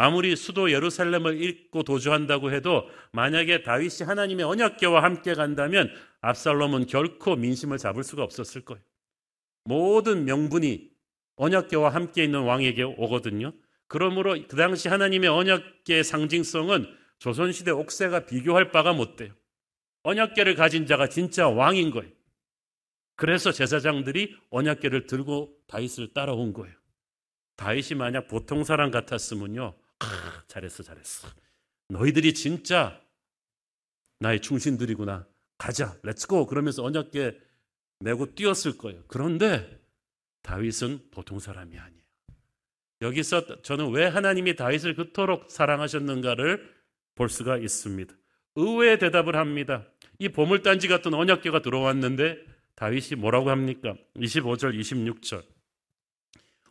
[0.00, 7.78] 아무리 수도 예루살렘을 잃고 도주한다고 해도 만약에 다윗이 하나님의 언약궤와 함께 간다면 압살롬은 결코 민심을
[7.78, 8.80] 잡을 수가 없었을 거예요.
[9.64, 10.88] 모든 명분이
[11.34, 13.52] 언약궤와 함께 있는 왕에게 오거든요.
[13.88, 16.86] 그러므로 그 당시 하나님의 언약궤의 상징성은
[17.18, 19.34] 조선시대 옥새가 비교할 바가 못 돼요.
[20.04, 22.12] 언약궤를 가진 자가 진짜 왕인 거예요.
[23.16, 26.76] 그래서 제사장들이 언약궤를 들고 다윗을 따라온 거예요.
[27.56, 29.74] 다윗이 만약 보통 사람 같았으면요.
[30.48, 31.28] 아, 잘했어, 잘했어.
[31.88, 33.00] 너희들이 진짜
[34.18, 35.26] 나의 충신들이구나.
[35.58, 36.46] 가자, let's go.
[36.46, 37.38] 그러면서 언약궤
[38.00, 39.02] 메고 뛰었을 거예요.
[39.08, 39.80] 그런데
[40.42, 42.02] 다윗은 보통 사람이 아니에요.
[43.02, 46.74] 여기서 저는 왜 하나님이 다윗을 그토록 사랑하셨는가를
[47.14, 48.14] 볼 수가 있습니다.
[48.56, 49.86] 의외의 대답을 합니다.
[50.18, 52.38] 이 보물단지 같은 언약궤가 들어왔는데
[52.74, 53.94] 다윗이 뭐라고 합니까?
[54.16, 55.44] 25절, 26절.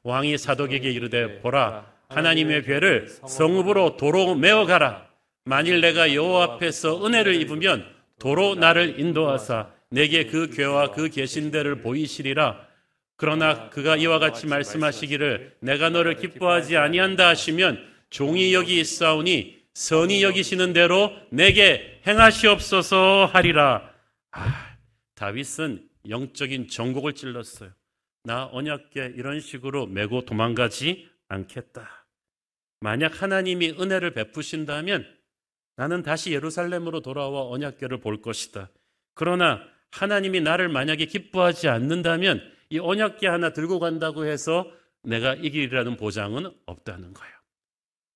[0.04, 5.08] 왕이 사독에게 이르되 보라 하나님의 궤를 성읍으로 도로 메어 가라.
[5.46, 7.86] 만일 내가 여호와 앞에서 은혜를 입으면
[8.20, 12.66] 도로 나를 인도하사 내게 그 궤와 그 계신 데를 보이시리라.
[13.16, 20.74] 그러나 그가 이와 같이 말씀하시기를 내가 너를 기뻐하지 아니한다 하시면 종이 여기 있사오니 선이 여기시는
[20.74, 23.92] 대로 내게 행하시옵소서 하리라.
[24.32, 24.76] 아,
[25.16, 27.72] 다윗은 영적인 정곡을 찔렀어요.
[28.24, 31.97] 나 언약계 이런 식으로 메고 도망가지 않겠다.
[32.80, 35.06] 만약 하나님이 은혜를 베푸신다면
[35.76, 38.70] 나는 다시 예루살렘으로 돌아와 언약궤를 볼 것이다.
[39.14, 39.62] 그러나
[39.92, 44.72] 하나님이 나를 만약에 기뻐하지 않는다면 이 언약궤 하나 들고 간다고 해서
[45.04, 47.34] 내가 이길이라는 보장은 없다는 거예요.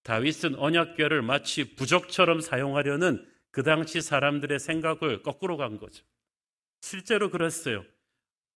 [0.03, 6.03] 다윗은 언약궤를 마치 부적처럼 사용하려는 그 당시 사람들의 생각을 거꾸로 간 거죠.
[6.81, 7.85] 실제로 그랬어요.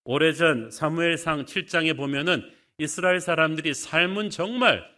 [0.03, 4.94] 오래전 사무엘상 7장에 보면은 이스라엘 사람들이 삶은 정말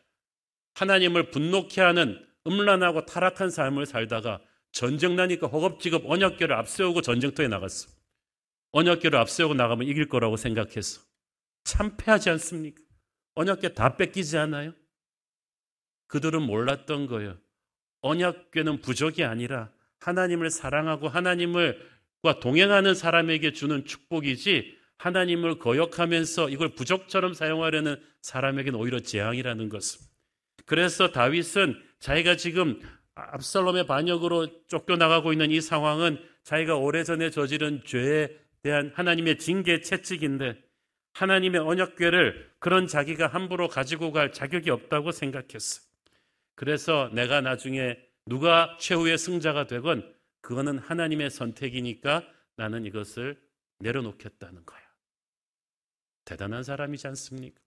[0.77, 4.39] 하나님을 분노케 하는 음란하고 타락한 삶을 살다가
[4.71, 7.89] 전쟁 나니까 허겁지겁 언약궤를 앞세우고 전쟁터에 나갔어.
[8.73, 11.01] 언약궤를 앞세우고 나가면 이길 거라고 생각했어.
[11.63, 12.79] 참패하지 않습니까?
[13.33, 14.73] 언약궤 다 뺏기지 않아요?
[16.07, 17.37] 그들은 몰랐던 거예요.
[18.01, 27.99] 언약궤는 부족이 아니라 하나님을 사랑하고 하나님을과 동행하는 사람에게 주는 축복이지 하나님을 거역하면서 이걸 부족처럼 사용하려는
[28.21, 30.06] 사람에게는 오히려 재앙이라는 것을.
[30.67, 32.79] 그래서 다윗은 자기가 지금
[33.15, 40.61] 압살롬의 반역으로 쫓겨나가고 있는 이 상황은 자기가 오래전에 저지른 죄에 대한 하나님의 징계 채찍인데
[41.13, 45.81] 하나님의 언약궤를 그런 자기가 함부로 가지고 갈 자격이 없다고 생각했어.
[46.53, 52.27] 그래서 내가 나중에 누가 최후의 승자가 되건 그거는 하나님의 선택이니까
[52.57, 53.41] 나는 이것을
[53.79, 54.81] 내려놓겠다는 거야.
[56.25, 57.61] 대단한 사람이지 않습니까?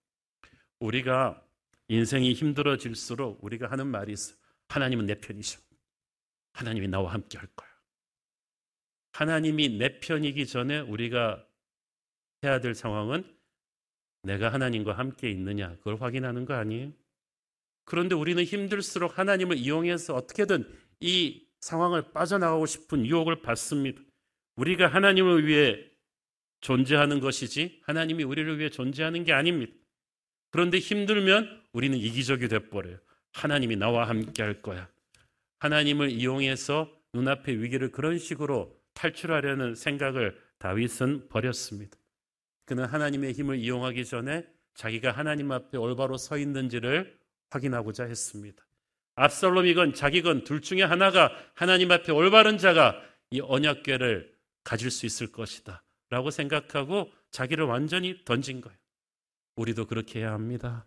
[0.79, 1.43] 우리가
[1.91, 4.33] 인생이 힘들어질수록 우리가 하는 말이 있어.
[4.69, 5.59] 하나님은 내 편이셔.
[6.53, 7.69] 하나님이 나와 함께 할 거야.
[9.11, 11.45] 하나님이 내 편이기 전에 우리가
[12.45, 13.25] 해야 될 상황은
[14.23, 16.93] 내가 하나님과 함께 있느냐 그걸 확인하는 거 아니에요?
[17.83, 24.01] 그런데 우리는 힘들수록 하나님을 이용해서 어떻게든 이 상황을 빠져나가고 싶은 유혹을 받습니다.
[24.55, 25.91] 우리가 하나님을 위해
[26.61, 29.80] 존재하는 것이지 하나님이 우리를 위해 존재하는 게 아닙니다.
[30.51, 32.97] 그런데 힘들면 우리는 이기적이 돼버려요.
[33.33, 34.87] 하나님이 나와 함께 할 거야.
[35.59, 41.97] 하나님을 이용해서 눈앞의 위기를 그런 식으로 탈출하려는 생각을 다윗은 버렸습니다.
[42.65, 47.17] 그는 하나님의 힘을 이용하기 전에 자기가 하나님 앞에 올바로 서 있는지를
[47.49, 48.65] 확인하고자 했습니다.
[49.15, 54.33] 압살롬이건 자기건 둘 중에 하나가 하나님 앞에 올바른 자가 이 언약궤를
[54.63, 55.83] 가질 수 있을 것이다.
[56.09, 58.77] 라고 생각하고 자기를 완전히 던진 거예요.
[59.61, 60.85] 우리도 그렇게 해야 합니다.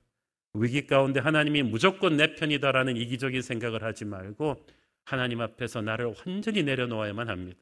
[0.54, 4.64] 위기 가운데 하나님이 무조건 내 편이다라는 이기적인 생각을 하지 말고
[5.04, 7.58] 하나님 앞에서 나를 완전히 내려놓아야만 합니다.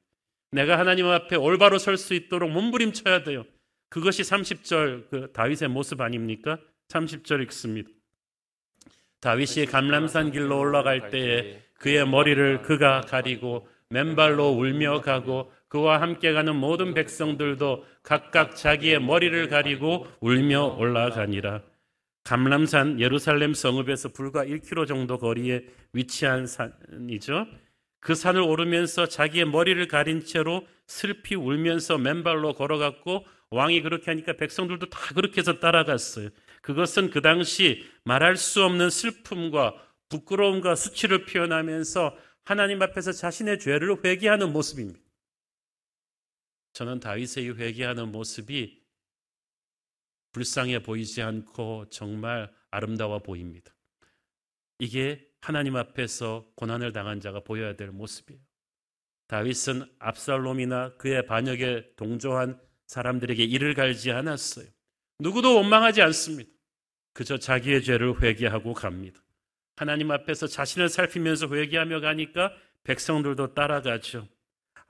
[0.51, 3.44] 내가 하나님 앞에 올바로 설 수 있도록 몸부림쳐야 돼요.
[3.88, 6.59] 그것이 30절 그 다윗의 모습 아닙니까?
[6.88, 7.88] 30절 읽습니다.
[9.20, 16.54] 다윗이 감람산 길로 올라갈 때에 그의 머리를 그가 가리고 맨발로 울며 가고 그와 함께 가는
[16.54, 21.62] 모든 백성들도 각각 자기의 머리를 가리고 울며 올라가니라.
[22.24, 27.46] 감람산 예루살렘 성읍에서 불과 1km 정도 거리에 위치한 산이죠.
[28.00, 34.90] 그 산을 오르면서 자기의 머리를 가린 채로 슬피 울면서 맨발로 걸어갔고 왕이 그렇게 하니까 백성들도
[34.90, 36.28] 다 그렇게 해서 따라갔어요.
[36.61, 39.72] 그것은 그 당시 말할 수 없는 슬픔과
[40.11, 45.01] 부끄러움과 수치를 표현하면서 하나님 앞에서 자신의 죄를 회개하는 모습입니다.
[46.72, 48.82] 저는 다윗의 회개하는 모습이
[50.32, 53.74] 불쌍해 보이지 않고 정말 아름다워 보입니다.
[54.78, 58.40] 이게 하나님 앞에서 고난을 당한 자가 보여야 될 모습이에요.
[59.28, 64.66] 다윗은 압살롬이나 그의 반역에 동조한 사람들에게 이를 갈지 않았어요.
[65.18, 66.50] 누구도 원망하지 않습니다.
[67.12, 69.22] 그저 자기의 죄를 회개하고 갑니다.
[69.76, 72.52] 하나님 앞에서 자신을 살피면서 회개하며 가니까
[72.85, 74.28] 백성들도 따라가죠.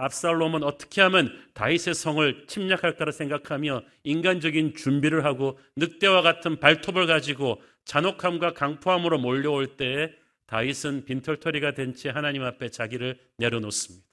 [0.02, 8.54] 압살롬은 어떻게 하면 다윗의 성을 침략할까를 생각하며 인간적인 준비를 하고 늑대와 같은 발톱을 가지고 잔혹함과
[8.54, 10.12] 강포함으로 몰려올 때에
[10.46, 14.06] 다윗은 빈털터리가 된 채 하나님 앞에 자기를 내려놓습니다.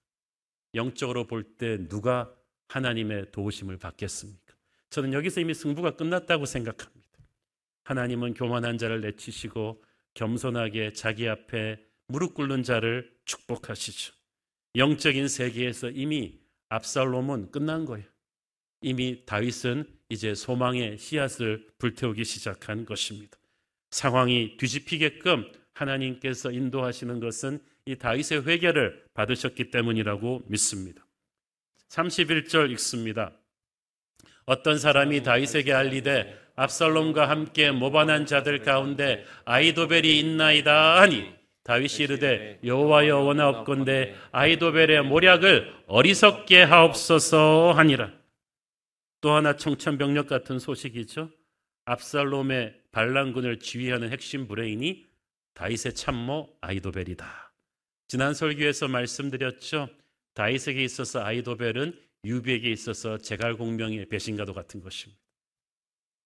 [0.75, 2.31] 영적으로 볼 때 누가
[2.69, 4.53] 하나님의 도우심을 받겠습니까?
[4.91, 6.99] 저는 여기서 이미 승부가 끝났다고 생각합니다.
[7.83, 14.18] 하나님은 교만한 자를 내치시고 겸손하게 자기 앞에 무릎 꿇는 자를 축복하시죠.
[14.75, 18.05] 영적인 세계에서 이미 압살롬은 끝난 거예요.
[18.81, 23.37] 이미 다윗은 이제 소망의 씨앗을 불태우기 시작한 것입니다.
[23.91, 31.05] 상황이 뒤집히게끔 하나님께서 인도하시는 것은 이 다윗의 회개를 받으셨기 때문이라고 믿습니다.
[31.89, 33.31] 31절 읽습니다.
[34.45, 41.38] 어떤 사람이 다윗에게 알리되 압살롬과 함께 모반한 자들 가운데 아이도벨이 있나이다 하니
[41.69, 48.11] 다윗이 이르되 여호와여 원하옵건대 아이도벨의 모략을 어리석게 하옵소서 하니라.
[49.21, 51.29] 또 하나 청천벽력 같은 소식이죠.
[51.85, 55.05] 압살롬의 반란군을 지휘하는 핵심 브레인이
[55.53, 57.53] 다윗의 참모 아이도벨이다.
[58.07, 59.89] 지난 설교에서 말씀드렸죠.
[60.33, 61.93] 다윗에게 있어서 아이도벨은
[62.25, 65.21] 유비에게 있어서 제갈공명의 배신가도 같은 것입니다.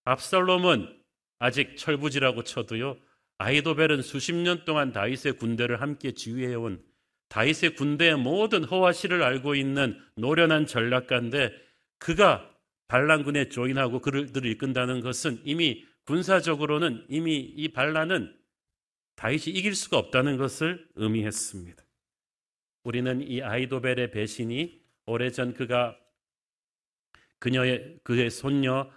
[0.06, 1.02] 압살롬은
[1.40, 2.96] 아직 철부지라고 쳐도요.
[3.38, 6.84] 아이도벨은 수십 년 동안 다윗의 군대를 함께 지휘해온
[7.30, 11.52] 다윗의 군대의 모든 허와시를 알고 있는 노련한 전략가인데
[11.98, 12.50] 그가
[12.88, 18.38] 반란군에 조인하고 그들을 이끈다는 것은 이미 군사적으로는 이미 이 반란은
[19.16, 21.84] 다윗이 이길 수가 없다는 것을 의미했습니다.
[22.84, 25.98] 우리는 이 아이도벨의 배신이 오래전 그가
[27.40, 28.92] 그녀의 그의 손녀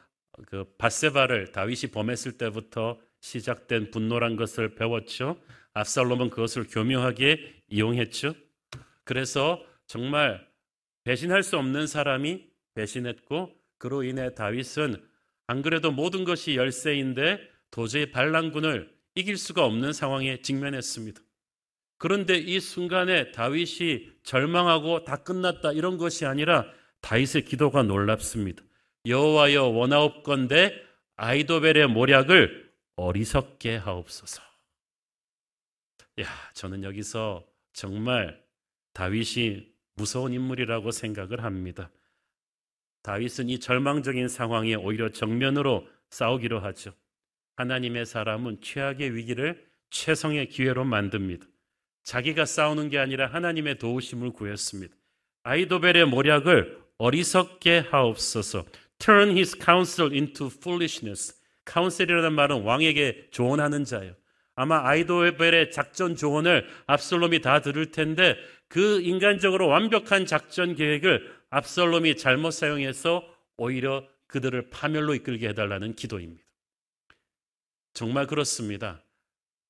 [0.46, 5.36] 그 바세바를 다윗이 범했을 때부터 시작된 분노란 것을 배웠죠.
[5.74, 8.34] 압살롬은 그것을 교묘하게 이용했죠.
[9.02, 10.46] 그래서 정말
[11.04, 15.02] 배신할 수 없는 사람이 배신했고 그로 인해 다윗은
[15.48, 21.20] 안 그래도 모든 것이 열세인데 도저히 반란군을 이길 수가 없는 상황에 직면했습니다.
[21.98, 26.66] 그런데 이 순간에 다윗이 절망하고 다 끝났다 이런 것이 아니라
[27.00, 28.62] 다윗의 기도가 놀랍습니다.
[29.06, 30.74] 여호와여 원하옵건대
[31.16, 32.65] 아이도벨의 모략을
[32.96, 34.42] 어리석게 하옵소서.
[36.20, 38.42] 야, 저는 여기서 정말
[38.94, 41.90] 다윗이 무서운 인물이라고 생각을 합니다.
[43.02, 46.92] 다윗은 이 절망적인 상황에 오히려 정면으로 싸우기로 하죠.
[47.56, 51.46] 하나님의 사람은 최악의 위기를 최성의 기회로 만듭니다.
[52.02, 54.94] 자기가 싸우는 게 아니라 하나님의 도우심을 구했습니다.
[55.42, 58.64] 아이도벨의 모략을 어리석게 하옵소서.
[58.98, 61.35] turn his counsel into foolishness.
[61.66, 64.14] 카운셀이라는 말은 왕에게 조언하는 자예요.
[64.54, 68.36] 아마 아이도벨의 작전 조언을 압살롬이 다 들을 텐데
[68.68, 73.22] 그 인간적으로 완벽한 작전 계획을 압살롬이 잘못 사용해서
[73.58, 76.42] 오히려 그들을 파멸로 이끌게 해달라는 기도입니다.
[77.92, 79.02] 정말 그렇습니다.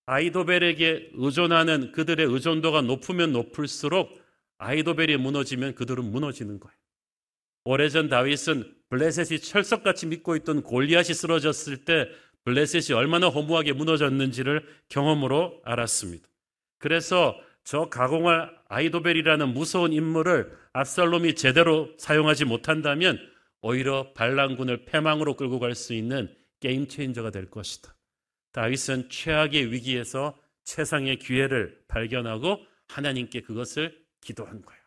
[0.06, 4.24] 아이도벨에게 의존하는 그들의 의존도가 높으면 높을수록
[4.58, 6.76] 아이도벨이 무너지면 그들은 무너지는 거예요.
[7.66, 12.08] 오래전 다윗은 블레셋이 철석같이 믿고 있던 골리앗이 쓰러졌을 때
[12.44, 16.28] 블레셋이 얼마나 허무하게 무너졌는지를 경험으로 알았습니다.
[16.78, 23.18] 그래서 저 가공할 아이도벨이라는 무서운 인물을 압살롬이 제대로 사용하지 못한다면
[23.62, 27.96] 오히려 반란군을 패망으로 끌고 갈 수 있는 게임 체인저가 될 것이다.
[28.52, 34.85] 다윗은 최악의 위기에서 최상의 기회를 발견하고 하나님께 그것을 기도한 거예요.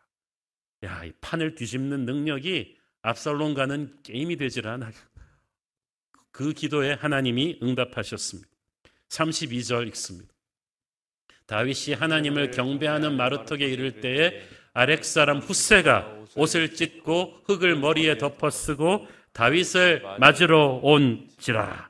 [0.84, 4.91] 야, 이 판을 뒤집는 능력이 압살롬과는 게임이 되질 않아요.
[6.32, 8.49] 그 기도에 하나님이 응답하셨습니다.
[9.09, 10.34] 32절 읽습니다.
[11.47, 14.41] 다윗이 하나님을 경배하는 마루턱에 이를 때에
[14.73, 21.89] 아렉 사람 후세가 옷을 찢고 흙을 머리에 덮어 쓰고 다윗을 맞으러 온지라.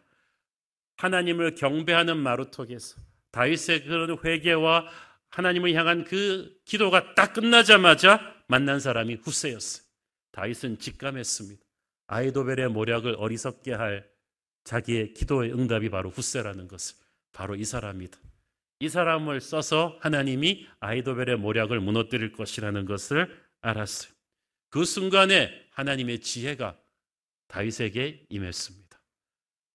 [0.98, 2.96] 하나님을 경배하는 마루턱에서
[3.32, 4.86] 다윗의 그런 회개와
[5.30, 9.86] 하나님을 향한 그 기도가 딱 끝나자마자 만난 사람이 후세였어요.
[10.32, 11.64] 다윗은 직감했습니다.
[12.08, 14.10] 아이도벨의 모략을 어리석게 할
[14.64, 16.98] 자기의 기도의 응답이 바로 후세라는 것을
[17.32, 18.18] 바로 이 사람이다.
[18.80, 23.30] 이 사람을 써서 하나님이 아이도벨의 모략을 무너뜨릴 것이라는 것을
[23.62, 24.12] 알았어요.
[24.72, 26.76] 그 순간에 하나님의 지혜가
[27.48, 29.00] 다윗에게 임했습니다.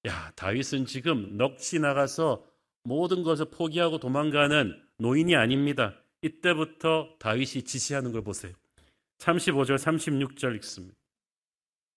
[0.06, 2.44] 야, 다윗은 지금 넋이 나가서
[2.82, 5.94] 모든 것을 포기하고 도망가는 노인이 아닙니다.
[6.22, 8.52] 이때부터 다윗이 지시하는 걸 보세요.
[9.24, 10.94] 35절 36절 읽습니다.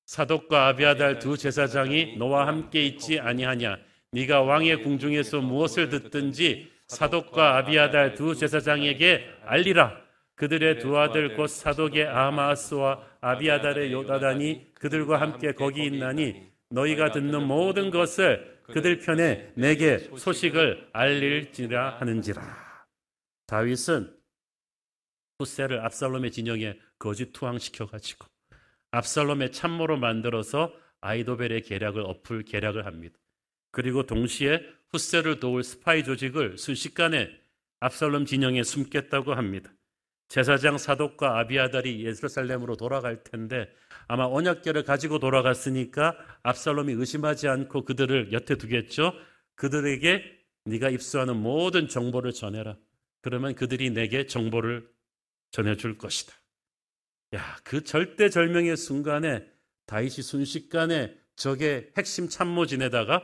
[0.06, 3.78] 사독과 아비아달 두 제사장이 너와 함께 있지 아니하냐?
[4.14, 10.02] 네가 왕의 궁중에서 무엇을 듣든지 사독과 아비아달 두 제사장에게 알리라.
[10.36, 17.90] 그들의 두 아들 곧 사독의 아마스와 아비아달의 요다단이 그들과 함께 거기 있나니 너희가 듣는 모든
[17.90, 22.42] 것을 그들 편에 내게 소식을 알릴지라 하는지라.
[23.48, 24.16] 다윗은
[25.40, 28.28] 후세를 압살롬의 진영에 거짓 투항시켜 가지고
[28.92, 33.18] 압살롬의 참모로 만들어서 아이도벨의 계략을 엎을 계략을 합니다.
[33.72, 37.30] 그리고 동시에 후세를 도울 스파이 조직을 순식간에
[37.80, 39.72] 압살롬 진영에 숨겠다고 합니다.
[40.30, 43.70] 제사장 사독과 아비아달이 예루살렘으로 돌아갈 텐데
[44.08, 49.14] 아마 언약계를 가지고 돌아갔으니까 압살롬이 의심하지 않고 그들을 여태 두겠죠.
[49.56, 50.24] 그들에게
[50.66, 52.78] 네가 입수하는 모든 정보를 전해라.
[53.22, 54.90] 그러면 그들이 내게 정보를
[55.52, 56.34] 전해줄 것이다.
[57.36, 59.46] 야, 그 절대절명의 순간에
[59.86, 63.22] 다윗이 순식간에 적의 핵심 참모진에다가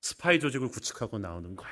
[0.00, 1.70] 스파이 조직을 구축하고 나오는 거야.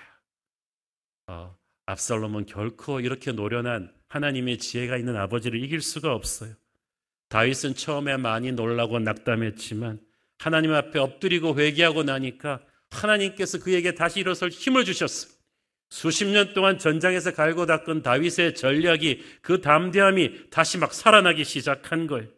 [1.28, 1.56] 어,
[1.86, 6.54] 압살롬은 결코 이렇게 노련한 하나님의 지혜가 있는 아버지를 이길 수가 없어요.
[7.28, 10.00] 다윗은 처음에 많이 놀라고 낙담했지만
[10.38, 12.60] 하나님 앞에 엎드리고 회개하고 나니까
[12.90, 15.31] 하나님께서 그에게 다시 일어설 힘을 주셨어요.
[15.92, 22.30] 수십 년 동안 전장에서 갈고 닦은 다윗의 전략이 그 담대함이 다시 막 살아나기 시작한 거예요.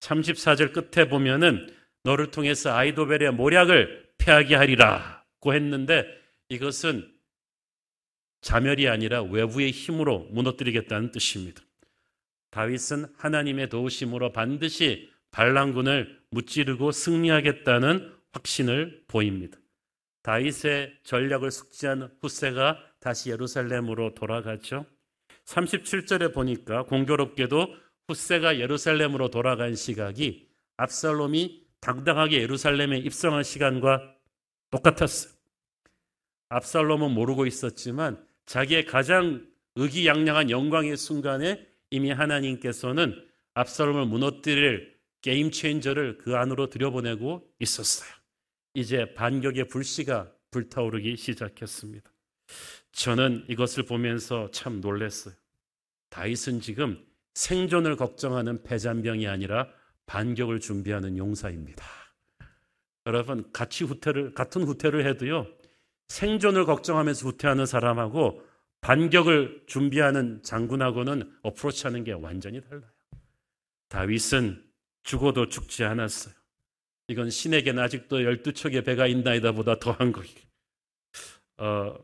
[0.00, 6.04] 34절 끝에 보면은 너를 통해서 아이도벨의 모략을 패하게 하리라고 했는데
[6.50, 7.10] 이것은
[8.42, 11.62] 자멸이 아니라 외부의 힘으로 무너뜨리겠다는 뜻입니다.
[12.50, 19.56] 다윗은 하나님의 도우심으로 반드시 반란군을 무찌르고 승리하겠다는 확신을 보입니다.
[20.24, 24.86] 다윗의 전략을 숙지한 후세가 다시 예루살렘으로 돌아갔죠.
[25.44, 27.68] 37절에 보니까 공교롭게도
[28.08, 30.48] 후세가 예루살렘으로 돌아간 시각이
[30.78, 34.14] 압살롬이 당당하게 예루살렘에 입성한 시간과
[34.70, 35.34] 똑같았어요.
[36.48, 39.46] 압살롬은 모르고 있었지만 자기의 가장
[39.76, 43.14] 의기양양한 영광의 순간에 이미 하나님께서는
[43.52, 48.23] 압살롬을 무너뜨릴 게임 체인저를 그 안으로 들여보내고 있었어요.
[48.74, 52.10] 이제 반격의 불씨가 불타오르기 시작했습니다.
[52.92, 55.34] 저는 이것을 보면서 참 놀랐어요.
[56.10, 57.04] 다윗은 지금
[57.34, 59.68] 생존을 걱정하는 패잔병이 아니라
[60.06, 61.84] 반격을 준비하는 용사입니다.
[63.06, 65.46] 여러분 같이 후퇴를 같은 후퇴를 해도요
[66.08, 68.42] 생존을 걱정하면서 후퇴하는 사람하고
[68.80, 72.90] 반격을 준비하는 장군하고는 어프로치하는 게 완전히 달라요.
[73.88, 74.62] 다윗은
[75.02, 76.34] 죽어도 죽지 않았어요.
[77.08, 80.34] 이건 신에게는 아직도 열두 척의 배가 있나이다 보다 더한 거예요.
[81.58, 81.94] 어,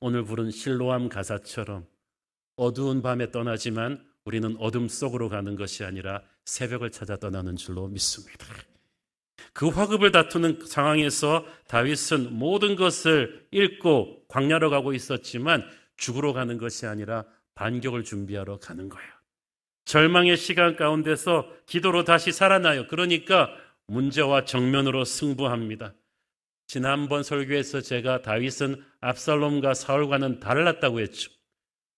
[0.00, 1.86] 오늘 부른 실로암 가사처럼
[2.56, 8.46] 어두운 밤에 떠나지만 우리는 어둠 속으로 가는 것이 아니라 새벽을 찾아 떠나는 줄로 믿습니다.
[9.52, 17.24] 그 화급을 다투는 상황에서 다윗은 모든 것을 잃고 광야로 가고 있었지만 죽으러 가는 것이 아니라
[17.54, 19.15] 반격을 준비하러 가는 거예요.
[19.86, 22.88] 절망의 시간 가운데서 기도로 다시 살아나요.
[22.88, 23.50] 그러니까
[23.86, 25.94] 문제와 정면으로 승부합니다.
[26.66, 31.30] 지난번 설교에서 제가 다윗은 압살롬과 사울과는 달랐다고 했죠.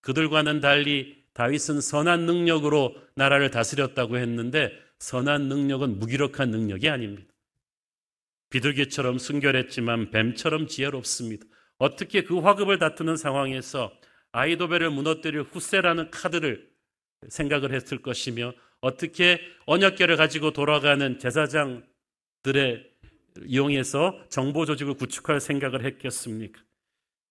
[0.02, 7.32] 그들과는 달리 다윗은 선한 능력으로 나라를 다스렸다고 했는데 선한 능력은 무기력한 능력이 아닙니다.
[8.50, 11.46] 비둘기처럼 순결했지만 뱀처럼 지혜롭습니다.
[11.78, 13.92] 어떻게 그 화급을 다투는 상황에서
[14.32, 16.68] 아이도벨을 무너뜨릴 후세라는 카드를
[17.28, 22.88] 생각을 했을 것이며 어떻게 언약계를 가지고 돌아가는 제사장들의
[23.46, 26.62] 이용해서 정보 조직을 구축할 생각을 했겠습니까?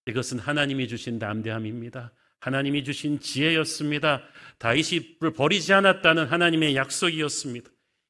[0.07, 2.13] 이것은 하나님이 주신 담대함입니다.
[2.39, 4.23] 하나님이 주신 지혜였습니다.
[4.59, 7.69] 다윗이 버리지 않았다는 하나님의 약속이었습니다.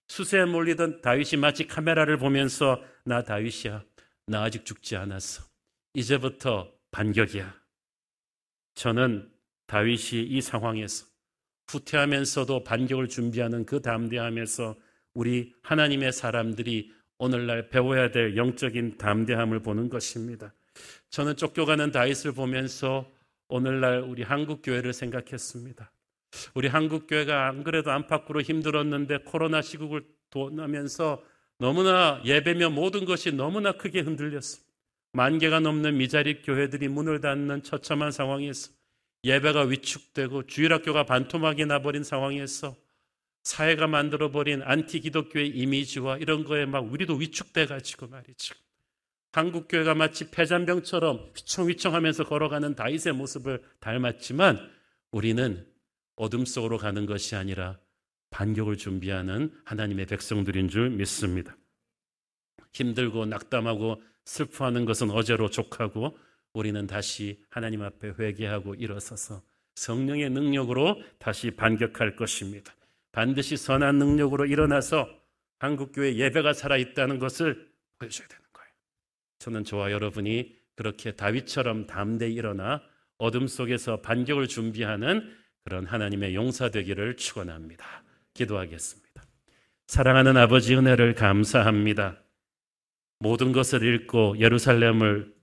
[0.10, 3.84] 수세에 몰리던 다윗이 마치 카메라를 보면서 나 다윗이야.
[4.28, 5.44] 나 아직 죽지 않았어.
[5.94, 7.56] 이제부터 반격이야.
[8.76, 9.32] 저는
[9.66, 11.07] 다윗이 이 상황에서
[11.70, 14.76] 후퇴하면서도 반격을 준비하는 그 담대함에서
[15.14, 20.54] 우리 하나님의 사람들이 오늘날 배워야 될 영적인 담대함을 보는 것입니다.
[21.10, 23.12] 저는 쫓겨가는 다윗을 보면서
[23.50, 25.92] 오늘날 우리 한국 교회를 생각했습니다.
[26.54, 31.24] 우리 한국 교회가 안 그래도 안팎으로 힘들었는데 코로나 시국을 지나면서
[31.58, 34.68] 너무나 예배며 모든 것이 너무나 크게 흔들렸습니다.
[35.14, 38.77] 만 개가 넘는 미자립 교회들이 문을 닫는 처참한 상황에서
[39.24, 42.76] 예배가 위축되고 주일학교가 반토막이 나버린 상황에서
[43.44, 48.56] 사회가 만들어버린 안티 기독교의 이미지와 이런 거에 막 우리도 위축돼 가지고 말이죠.
[49.32, 54.60] 한국 교회가 마치 폐잔병처럼 휘청휘청 하면서 걸어가는 다윗의 모습을 닮았지만
[55.12, 55.66] 우리는
[56.16, 57.80] 어둠 속으로 가는 것이 아니라
[58.32, 61.56] 반격을 준비하는 하나님의 백성들인 줄 믿습니다.
[62.74, 66.18] 힘들고 낙담하고 슬퍼하는 것은 어제로 족하고
[66.58, 69.44] 우리는 다시 하나님 앞에 회개하고 일어서서
[69.76, 72.74] 성령의 능력으로 다시 반격할 것입니다.
[73.12, 75.08] 반드시 선한 능력으로 일어나서
[75.60, 78.70] 한국교회 예배가 살아있다는 것을 보여줘야 되는 거예요.
[79.38, 82.82] 저는 저와 여러분이 그렇게 다윗처럼 담대히 일어나
[83.20, 85.32] 어둠 속에서 반격을 준비하는
[85.64, 88.04] 그런 하나님의 용사 되기를 축원합니다.
[88.34, 89.24] 기도하겠습니다.
[89.86, 92.20] 사랑하는 아버지 은혜를 감사합니다.
[93.20, 95.37] 모든 것을 잃고 예루살렘을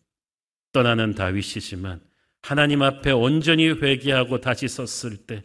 [0.75, 2.01] 떠나는 다윗이지만
[2.43, 5.45] 하나님 앞에 온전히 회개하고 다시 섰을 때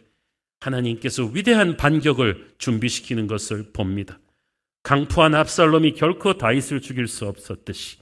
[0.60, 4.18] 하나님께서 위대한 반격을 준비시키는 것을 봅니다.
[4.82, 7.98] 강포한 압살롬이 결코 다윗을 죽일 수 없었듯이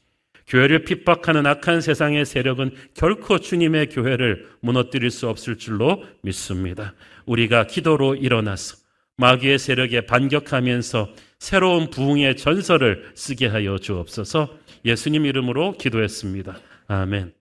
[0.49, 6.95] 교회를 핍박하는 악한 세상의 세력은 결코 주님의 교회를 무너뜨릴 수 없을 줄로 믿습니다.
[7.27, 8.79] 우리가 기도로 일어나서
[9.19, 16.59] 마귀의 세력에 반격하면서 새로운 부흥의 전설을 쓰게 하여 주옵소서 예수님 이름으로 기도했습니다.
[16.89, 17.38] 아멘.